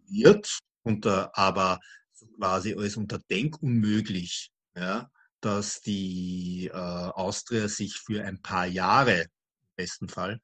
wird, 0.08 0.60
unter, 0.84 1.38
aber 1.38 1.82
so 2.14 2.26
quasi 2.38 2.74
als 2.76 2.96
unter 2.96 3.20
Denkunmöglich, 3.20 4.54
ja, 4.76 5.12
dass 5.42 5.82
die 5.82 6.68
äh, 6.68 6.78
Austria 6.78 7.68
sich 7.68 7.98
für 7.98 8.24
ein 8.24 8.42
paar 8.42 8.66
Jahre, 8.66 9.24
im 9.24 9.76
besten 9.76 10.08
Fall, 10.08 10.39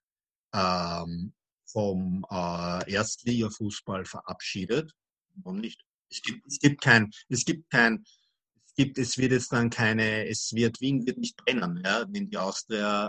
ähm, 0.53 1.33
vom 1.71 2.25
äh, 2.29 2.91
Erstliga-Fußball 2.91 4.05
verabschiedet. 4.05 4.93
Warum 5.35 5.59
nicht? 5.59 5.81
Es 6.09 6.21
gibt, 6.21 6.45
es 6.47 6.59
gibt 6.59 6.81
kein, 6.81 7.11
es 7.29 7.45
gibt 7.45 7.69
kein, 7.69 8.03
es 8.65 8.73
gibt, 8.75 8.97
es 8.97 9.17
wird 9.17 9.31
jetzt 9.31 9.53
dann 9.53 9.69
keine, 9.69 10.27
es 10.27 10.53
wird, 10.53 10.81
Wien 10.81 11.05
wird 11.05 11.17
nicht 11.17 11.37
brennen, 11.37 11.81
ja, 11.85 12.05
wenn 12.09 12.29
die 12.29 12.37
Austria, 12.37 13.07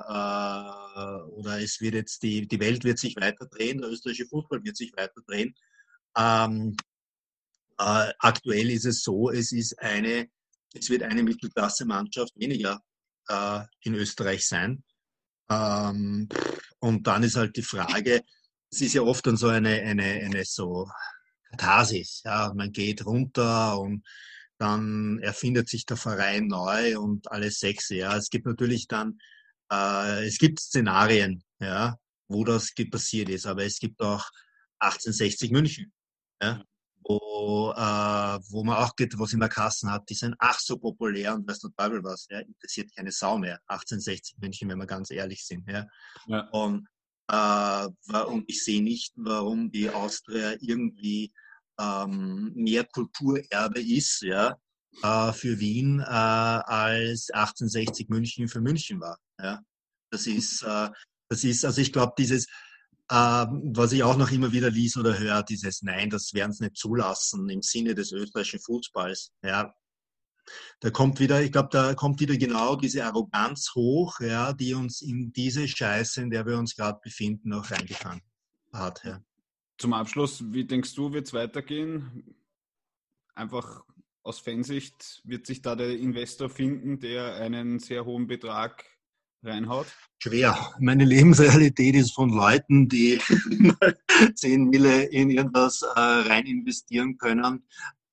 äh, 0.97 1.31
oder 1.31 1.61
es 1.61 1.81
wird 1.81 1.95
jetzt, 1.95 2.23
die, 2.23 2.47
die 2.47 2.61
Welt 2.61 2.85
wird 2.85 2.99
sich 2.99 3.17
weiter 3.17 3.47
drehen, 3.47 3.81
der 3.81 3.91
österreichische 3.91 4.29
Fußball 4.29 4.63
wird 4.63 4.77
sich 4.77 4.93
weiter 4.97 5.21
drehen. 5.27 5.55
Ähm, 6.17 6.77
äh, 7.79 8.13
aktuell 8.19 8.71
ist 8.71 8.85
es 8.85 9.03
so, 9.03 9.31
es 9.31 9.53
ist 9.53 9.79
eine, 9.79 10.29
es 10.75 10.91
wird 10.91 11.03
eine 11.03 11.23
Mittelklasse-Mannschaft 11.23 12.33
weniger 12.37 12.81
äh, 13.29 13.61
in 13.83 13.95
Österreich 13.95 14.47
sein. 14.47 14.85
Ähm, 15.51 16.29
und 16.81 17.07
dann 17.07 17.23
ist 17.23 17.37
halt 17.37 17.57
die 17.57 17.63
Frage, 17.63 18.23
es 18.71 18.81
ist 18.81 18.95
ja 18.95 19.03
oft 19.03 19.27
dann 19.27 19.37
so 19.37 19.49
eine, 19.49 19.81
eine, 19.81 20.05
eine 20.05 20.45
so 20.45 20.89
Katharsis. 21.51 22.23
Ja, 22.25 22.53
man 22.55 22.73
geht 22.73 23.05
runter 23.05 23.79
und 23.79 24.07
dann 24.59 25.19
erfindet 25.21 25.69
sich 25.69 25.87
der 25.87 25.97
Verein 25.97 26.47
neu 26.47 26.99
und 26.99 27.31
alles 27.31 27.59
sechs. 27.59 27.89
Ja, 27.89 28.17
es 28.17 28.31
gibt 28.31 28.47
natürlich 28.47 28.87
dann, 28.87 29.19
äh, 29.73 30.27
es 30.27 30.39
gibt 30.39 30.61
Szenarien, 30.61 31.43
ja, 31.59 31.97
wo 32.29 32.45
das 32.45 32.73
passiert 32.91 33.29
ist, 33.29 33.47
aber 33.47 33.65
es 33.65 33.79
gibt 33.79 34.01
auch 34.01 34.29
1860 34.79 35.51
München, 35.51 35.93
ja, 36.41 36.63
wo, 37.03 37.73
äh, 37.75 38.39
wo 38.51 38.63
man 38.63 38.77
auch 38.77 38.95
geht, 38.95 39.19
was 39.19 39.33
in 39.33 39.41
der 39.41 39.49
Kassen 39.49 39.91
hat, 39.91 40.09
die 40.09 40.15
sind 40.15 40.37
ach 40.39 40.61
so 40.61 40.79
populär 40.79 41.35
und 41.35 41.49
weißt 41.49 41.65
du 41.65 41.71
Teufel 41.71 42.05
was, 42.05 42.27
ja, 42.31 42.41
interessiert 42.41 42.95
keine 42.95 43.11
Sau 43.11 43.39
mehr. 43.39 43.59
1860 43.67 44.39
München, 44.39 44.69
wenn 44.69 44.79
wir 44.79 44.87
ganz 44.87 45.11
ehrlich 45.11 45.45
sind, 45.45 45.69
ja. 45.69 45.87
ja. 46.27 46.49
Und 46.51 46.87
und 47.33 48.45
ich 48.49 48.65
sehe 48.65 48.83
nicht, 48.83 49.13
warum 49.17 49.71
die 49.71 49.91
Austria 49.91 50.57
irgendwie 50.61 51.33
ähm, 51.81 52.53
mehr 52.55 52.85
Kulturerbe 52.85 53.81
ist 53.81 54.23
ja, 54.23 54.57
äh, 55.03 55.33
für 55.33 55.59
Wien 55.59 56.01
äh, 56.01 56.05
als 56.05 57.31
1860 57.31 58.09
München 58.09 58.49
für 58.49 58.61
München 58.61 59.01
war. 59.01 59.19
Ja. 59.41 59.61
Das 60.11 60.27
ist, 60.27 60.63
äh, 60.63 60.91
das 61.29 61.45
ist, 61.45 61.65
also 61.65 61.81
ich 61.81 61.93
glaube, 61.93 62.15
dieses, 62.19 62.47
äh, 63.09 63.47
was 63.47 63.93
ich 63.93 64.03
auch 64.03 64.17
noch 64.17 64.31
immer 64.31 64.53
wieder 64.53 64.71
lies 64.71 64.97
oder 64.97 65.19
höre, 65.19 65.43
dieses 65.43 65.83
Nein, 65.83 66.11
das 66.11 66.35
werden 66.35 66.53
sie 66.53 66.65
nicht 66.65 66.77
zulassen 66.77 67.49
im 67.49 67.63
Sinne 67.63 67.95
des 67.95 68.13
österreichischen 68.13 68.61
Fußballs. 68.61 69.31
Ja, 69.43 69.73
da 70.81 70.91
kommt 70.91 71.21
wieder, 71.21 71.43
ich 71.43 71.53
glaube, 71.53 71.69
da 71.73 71.95
kommt 71.95 72.21
wieder 72.21 72.37
genau 72.37 72.77
diese 72.77 73.05
Arroganz 73.05 73.73
hoch, 73.75 74.21
ja, 74.21 74.53
die 74.53 74.75
uns 74.75 75.03
in 75.03 75.33
diese 75.33 75.69
Scheiße, 75.69 76.23
in 76.23 76.31
der 76.31 76.47
wir 76.47 76.59
uns 76.59 76.77
gerade 76.77 77.01
befinden, 77.03 77.53
auch 77.53 77.71
reingefangen 77.71 78.23
hat. 78.73 79.03
Ja. 79.05 79.21
Zum 79.79 79.93
Abschluss, 79.93 80.45
wie 80.53 80.65
denkst 80.65 80.95
du, 80.95 81.13
wird 81.13 81.27
es 81.27 81.33
weitergehen? 81.33 82.37
Einfach 83.35 83.83
aus 84.23 84.39
Fansicht, 84.39 85.23
wird 85.25 85.47
sich 85.47 85.63
da 85.63 85.75
der 85.75 85.99
Investor 85.99 86.51
finden, 86.51 87.01
der 87.01 87.37
einen 87.37 87.79
sehr 87.79 88.05
hohen 88.05 88.27
Betrag 88.27 88.85
reinhaut? 89.43 89.87
Schwer. 90.19 90.75
Meine 90.79 91.05
Lebensrealität 91.05 91.95
ist 91.95 92.15
von 92.15 92.31
Leuten, 92.31 92.89
die 92.89 93.19
10 94.35 94.69
Mille 94.69 95.05
in 95.05 95.31
irgendwas 95.31 95.83
äh, 95.83 95.89
rein 95.99 96.47
investieren 96.47 97.17
können, 97.17 97.65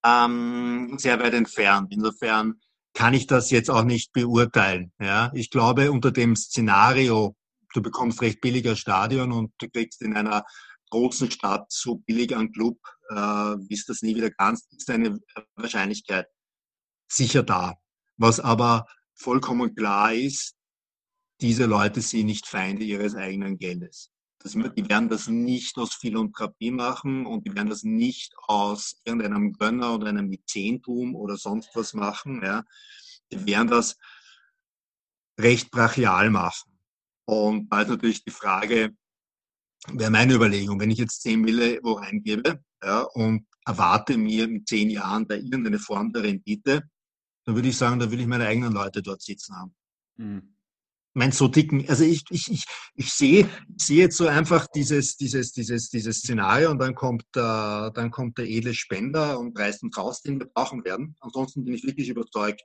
ähm, 0.05 0.95
sehr 0.97 1.19
weit 1.19 1.33
entfernt. 1.33 1.91
Insofern 1.91 2.55
kann 2.93 3.13
ich 3.13 3.27
das 3.27 3.51
jetzt 3.51 3.69
auch 3.69 3.83
nicht 3.83 4.11
beurteilen. 4.13 4.91
Ja? 4.99 5.31
Ich 5.33 5.49
glaube, 5.49 5.91
unter 5.91 6.11
dem 6.11 6.35
Szenario, 6.35 7.35
du 7.73 7.81
bekommst 7.81 8.21
recht 8.21 8.41
billiger 8.41 8.75
Stadion 8.75 9.31
und 9.31 9.51
du 9.59 9.69
kriegst 9.69 10.01
in 10.01 10.15
einer 10.15 10.43
großen 10.89 11.29
Stadt 11.29 11.65
so 11.69 11.97
billig 11.97 12.35
einen 12.35 12.51
Club, 12.51 12.77
äh, 13.09 13.15
wie 13.15 13.73
es 13.73 13.85
das 13.85 14.01
nie 14.01 14.15
wieder 14.15 14.31
kannst, 14.31 14.73
ist 14.73 14.89
eine 14.89 15.19
Wahrscheinlichkeit 15.55 16.27
sicher 17.07 17.43
da. 17.43 17.75
Was 18.17 18.39
aber 18.39 18.85
vollkommen 19.15 19.75
klar 19.75 20.13
ist, 20.13 20.55
diese 21.41 21.65
Leute 21.65 22.01
sind 22.01 22.25
nicht 22.25 22.47
Feinde 22.47 22.83
ihres 22.83 23.15
eigenen 23.15 23.57
Geldes. 23.57 24.11
Das, 24.53 24.73
die 24.73 24.89
werden 24.89 25.09
das 25.09 25.27
nicht 25.27 25.77
aus 25.77 25.95
Philanthropie 25.95 26.71
machen 26.71 27.25
und 27.25 27.45
die 27.45 27.53
werden 27.53 27.69
das 27.69 27.83
nicht 27.83 28.33
aus 28.47 29.01
irgendeinem 29.03 29.53
Gönner 29.53 29.95
oder 29.95 30.07
einem 30.07 30.29
Mäzentum 30.29 31.15
oder 31.15 31.37
sonst 31.37 31.69
was 31.75 31.93
machen. 31.93 32.41
Ja. 32.43 32.63
Die 33.31 33.45
werden 33.45 33.67
das 33.67 33.97
recht 35.39 35.69
brachial 35.71 36.29
machen. 36.29 36.79
Und 37.25 37.71
da 37.71 37.81
ist 37.81 37.89
natürlich 37.89 38.23
die 38.23 38.31
Frage, 38.31 38.95
wäre 39.89 40.11
meine 40.11 40.33
Überlegung, 40.33 40.79
wenn 40.79 40.91
ich 40.91 40.99
jetzt 40.99 41.21
10 41.23 41.41
Mille 41.41 41.79
wo 41.83 41.93
reingebe 41.93 42.63
ja, 42.81 43.01
und 43.01 43.45
erwarte 43.65 44.17
mir 44.17 44.45
in 44.45 44.65
10 44.65 44.89
Jahren 44.89 45.27
da 45.27 45.35
irgendeine 45.35 45.79
Form 45.79 46.13
der 46.13 46.23
Rendite, 46.23 46.89
dann 47.45 47.55
würde 47.55 47.67
ich 47.67 47.77
sagen, 47.77 47.99
da 47.99 48.09
will 48.09 48.19
ich 48.19 48.27
meine 48.27 48.47
eigenen 48.47 48.71
Leute 48.71 49.01
dort 49.01 49.21
sitzen 49.21 49.55
haben. 49.55 49.75
Mhm. 50.15 50.56
Mein, 51.17 51.31
so 51.31 51.47
dicken, 51.47 51.89
also 51.89 52.03
ich, 52.03 52.23
ich, 52.29 52.51
ich, 52.51 52.65
ich 52.93 53.11
sehe, 53.11 53.49
ich 53.75 53.83
sehe 53.83 54.01
jetzt 54.03 54.17
so 54.17 54.27
einfach 54.27 54.67
dieses, 54.67 55.17
dieses, 55.17 55.51
dieses, 55.51 55.89
dieses 55.89 56.19
Szenario 56.19 56.69
und 56.69 56.77
dann 56.77 56.93
kommt, 56.93 57.23
äh, 57.35 57.91
dann 57.91 58.11
kommt 58.11 58.37
der 58.37 58.45
edle 58.45 58.75
Spender 58.75 59.39
und 59.39 59.57
reißt 59.57 59.81
uns 59.81 59.97
raus, 59.97 60.21
den 60.21 60.39
wir 60.39 60.45
brauchen 60.45 60.85
werden. 60.85 61.15
Ansonsten 61.19 61.65
bin 61.65 61.73
ich 61.73 61.83
wirklich 61.83 62.09
überzeugt, 62.09 62.61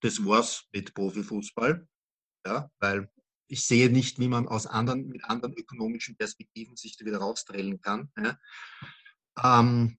das 0.00 0.24
war's 0.24 0.64
mit 0.72 0.94
Profifußball. 0.94 1.86
Ja, 2.46 2.70
weil 2.78 3.10
ich 3.48 3.66
sehe 3.66 3.90
nicht, 3.90 4.18
wie 4.18 4.28
man 4.28 4.48
aus 4.48 4.66
anderen, 4.66 5.08
mit 5.08 5.24
anderen 5.24 5.54
ökonomischen 5.54 6.16
Perspektiven 6.16 6.76
sich 6.76 6.96
da 6.96 7.04
wieder 7.04 7.18
rausdrehen 7.18 7.80
kann. 7.82 8.10
Ja. 8.16 8.38
Ähm, 9.42 9.98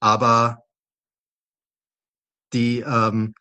aber 0.00 0.62
die, 2.52 2.80
ähm, 2.80 3.34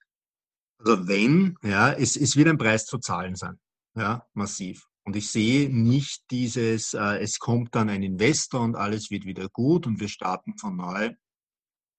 also 0.88 1.08
wenn, 1.08 1.58
ja, 1.64 1.92
es, 1.92 2.16
es 2.16 2.36
wird 2.36 2.48
ein 2.48 2.58
Preis 2.58 2.86
zu 2.86 2.98
zahlen 2.98 3.36
sein, 3.36 3.60
ja, 3.96 4.26
massiv. 4.34 4.88
Und 5.04 5.16
ich 5.16 5.30
sehe 5.32 5.70
nicht 5.70 6.30
dieses, 6.32 6.94
äh, 6.94 7.20
es 7.20 7.40
kommt 7.40 7.76
dann 7.76 7.90
ein 7.90 8.04
Investor 8.04 8.62
und 8.62 8.76
alles 8.76 9.10
wird 9.10 9.26
wieder 9.26 9.50
gut 9.50 9.88
und 9.88 10.00
wir 10.00 10.10
starten 10.10 10.58
von 10.58 10.76
neu. 10.76 11.14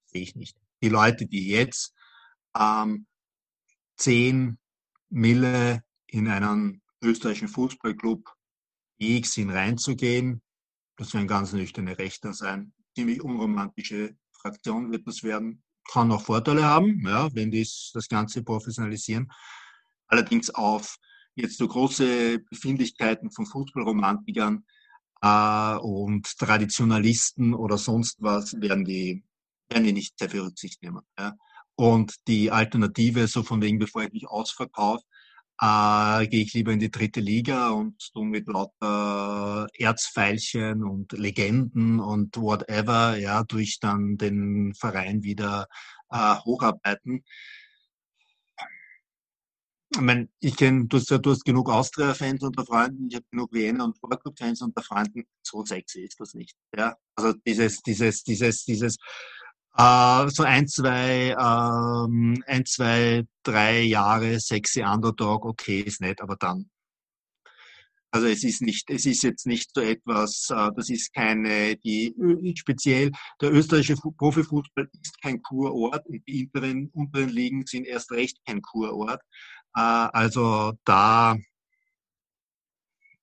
Sehe 0.07 0.22
ich 0.22 0.37
nicht. 0.37 0.57
Die 0.83 0.88
Leute, 0.88 1.27
die 1.27 1.48
jetzt 1.48 1.94
ähm, 2.59 3.07
10 3.96 4.59
Mille 5.11 5.83
in 6.07 6.29
einen 6.29 6.83
österreichischen 7.03 7.48
Fußballclub 7.48 8.29
X 8.98 9.33
sind 9.33 9.51
reinzugehen, 9.51 10.42
das 10.96 11.14
werden 11.14 11.29
ganz 11.29 11.53
nüchterne 11.53 11.98
Rechter 11.98 12.33
sein. 12.33 12.72
Ziemlich 12.94 13.22
unromantische 13.22 14.16
Fraktion 14.33 14.90
wird 14.90 15.07
das 15.07 15.22
werden 15.22 15.62
kann 15.90 16.12
auch 16.12 16.22
Vorteile 16.22 16.64
haben, 16.64 17.03
ja, 17.05 17.35
wenn 17.35 17.51
die 17.51 17.66
das 17.94 18.09
Ganze 18.09 18.42
professionalisieren. 18.42 19.31
Allerdings 20.07 20.51
auf 20.51 20.96
jetzt 21.35 21.59
so 21.59 21.66
große 21.66 22.40
Befindlichkeiten 22.51 23.31
von 23.31 23.46
Fußballromantikern 23.46 24.64
äh, 25.22 25.77
und 25.77 26.38
Traditionalisten 26.38 27.55
oder 27.55 27.79
sonst 27.79 28.16
was 28.20 28.61
werden 28.61 28.85
die, 28.85 29.24
werden 29.68 29.85
die 29.85 29.92
nicht 29.92 30.18
sehr 30.18 30.31
viel 30.31 30.40
Rücksicht 30.40 30.83
nehmen. 30.83 31.03
Ja. 31.18 31.35
Und 31.77 32.16
die 32.27 32.51
Alternative, 32.51 33.27
so 33.29 33.42
von 33.42 33.62
wegen, 33.62 33.79
bevor 33.79 34.03
ich 34.03 34.12
mich 34.12 34.29
ausverkaufe, 34.29 35.05
äh, 35.61 36.27
gehe 36.29 36.42
ich 36.44 36.55
lieber 36.55 36.73
in 36.73 36.79
die 36.79 36.90
dritte 36.90 37.21
Liga 37.21 37.71
und 37.71 38.12
tu 38.12 38.25
mit 38.25 38.47
lauter 38.47 39.66
Erzfeilchen 39.75 40.85
und 40.85 41.12
Legenden 41.12 42.01
und 42.01 42.37
whatever, 42.37 43.16
ja, 43.16 43.42
durch 43.44 43.79
dann 43.81 44.16
den 44.16 44.75
Verein 44.75 45.23
wieder 45.23 45.66
äh, 46.11 46.37
hocharbeiten. 46.37 47.25
Ich 49.90 50.01
meine, 50.01 50.29
ich 50.40 50.55
kenne, 50.57 50.87
du 50.87 50.99
hast, 50.99 51.11
du 51.11 51.31
hast 51.31 51.44
genug 51.44 51.71
Austria-Fans 51.71 52.42
unter 52.42 52.64
Freunden, 52.64 53.09
ich 53.09 53.16
habe 53.16 53.25
genug 53.31 53.53
Vienna 53.53 53.85
und 53.85 53.99
Vorclub-Fans 53.99 54.62
unter 54.62 54.83
Freunden. 54.83 55.25
So 55.42 55.64
sexy 55.64 56.03
ist 56.03 56.21
das 56.21 56.35
nicht. 56.35 56.55
Ja? 56.77 56.97
Also 57.16 57.33
dieses, 57.44 57.81
dieses, 57.81 58.23
dieses, 58.23 58.64
dieses, 58.64 58.99
äh, 59.79 60.29
so 60.29 60.43
ein, 60.43 60.67
zwei, 60.67 61.37
ähm, 61.38 62.43
ein, 62.47 62.67
zwei, 62.67 63.25
drei 63.43 63.83
Jahre 63.83 64.41
sexy 64.41 64.83
Underdog, 64.83 65.45
okay, 65.45 65.81
ist 65.81 66.01
nett, 66.01 66.21
aber 66.21 66.37
dann. 66.37 66.69
Also 68.11 68.27
es 68.27 68.43
ist 68.43 68.62
nicht, 68.62 68.88
es 68.91 69.05
ist 69.05 69.23
jetzt 69.23 69.47
nicht 69.47 69.71
so 69.75 69.83
etwas, 69.83 70.49
äh, 70.51 70.71
das 70.75 70.88
ist 70.88 71.12
keine, 71.14 71.77
die 71.77 72.14
speziell 72.57 73.12
der 73.41 73.53
österreichische 73.53 73.97
Profifußball 73.97 74.88
ist 75.03 75.21
kein 75.23 75.43
Kurort 75.43 76.07
und 76.07 76.27
die 76.27 76.47
unteren, 76.47 76.91
unteren 76.95 77.29
Ligen 77.29 77.67
sind 77.67 77.87
erst 77.87 78.11
recht 78.11 78.38
kein 78.47 78.62
Kurort. 78.62 79.21
Äh, 79.77 79.81
also 79.81 80.73
da 80.85 81.37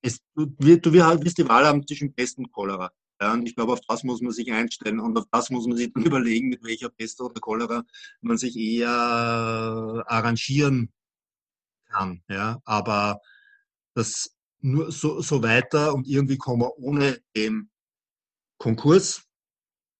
es, 0.03 0.19
du, 0.35 0.45
du 0.45 0.93
wirst 0.93 1.37
die 1.37 1.49
Wahl 1.49 1.65
haben 1.65 1.85
zwischen 1.85 2.13
Pest 2.13 2.37
und 2.37 2.51
Cholera. 2.51 2.91
Ja, 3.21 3.33
und 3.33 3.47
ich 3.47 3.55
glaube, 3.55 3.73
auf 3.73 3.81
das 3.87 4.03
muss 4.03 4.21
man 4.21 4.31
sich 4.33 4.51
einstellen 4.51 4.99
und 4.99 5.17
auf 5.17 5.25
das 5.31 5.49
muss 5.49 5.67
man 5.67 5.77
sich 5.77 5.91
dann 5.93 6.05
überlegen, 6.05 6.49
mit 6.49 6.63
welcher 6.63 6.89
Pest 6.89 7.21
oder 7.21 7.39
Cholera 7.39 7.83
man 8.21 8.37
sich 8.37 8.55
eher 8.57 8.89
arrangieren 10.07 10.91
kann. 11.89 12.23
Ja, 12.29 12.61
aber 12.65 13.21
das 13.93 14.35
nur 14.59 14.91
so, 14.91 15.21
so 15.21 15.43
weiter 15.43 15.93
und 15.93 16.07
irgendwie 16.07 16.37
kommen 16.37 16.61
wir 16.63 16.77
ohne 16.77 17.21
dem 17.35 17.69
Konkurs, 18.57 19.23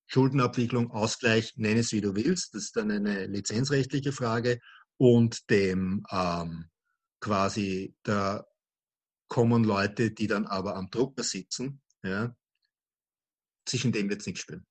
Schuldenabwicklung, 0.08 0.91
Ausgleich, 0.91 1.54
nenn 1.56 1.78
es 1.78 1.91
wie 1.91 2.01
du 2.01 2.15
willst, 2.15 2.54
das 2.54 2.63
ist 2.63 2.75
dann 2.75 2.91
eine 2.91 3.28
lizenzrechtliche 3.28 4.12
Frage 4.12 4.60
und 4.97 5.49
dem 5.49 6.06
ähm, 6.12 6.69
quasi 7.19 7.95
da 8.04 8.45
kommen 9.28 9.63
Leute, 9.63 10.12
die 10.12 10.28
dann 10.28 10.45
aber 10.45 10.75
am 10.75 10.89
Drucker 10.89 11.23
sitzen, 11.23 11.82
ja, 12.04 12.36
zwischen 13.65 13.91
dem 13.91 14.10
wird 14.10 14.21
es 14.21 14.28
nichts 14.28 14.41
spielen. 14.41 14.65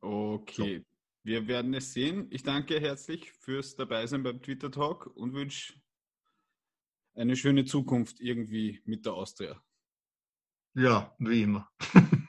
Okay, 0.00 0.78
so. 0.78 0.84
wir 1.24 1.46
werden 1.48 1.74
es 1.74 1.92
sehen. 1.92 2.26
Ich 2.30 2.42
danke 2.42 2.80
herzlich 2.80 3.32
fürs 3.32 3.76
Dabeisein 3.76 4.22
beim 4.22 4.40
Twitter 4.40 4.70
Talk 4.70 5.06
und 5.16 5.34
wünsche 5.34 5.74
eine 7.14 7.36
schöne 7.36 7.64
Zukunft 7.64 8.20
irgendwie 8.20 8.80
mit 8.84 9.04
der 9.04 9.14
Austria. 9.14 9.62
Ja, 10.74 11.14
wie 11.18 11.42
immer. 11.42 11.68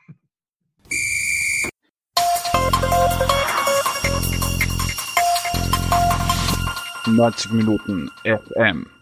Neunzig 7.06 7.52
Minuten 7.52 8.10
FM. 8.24 8.99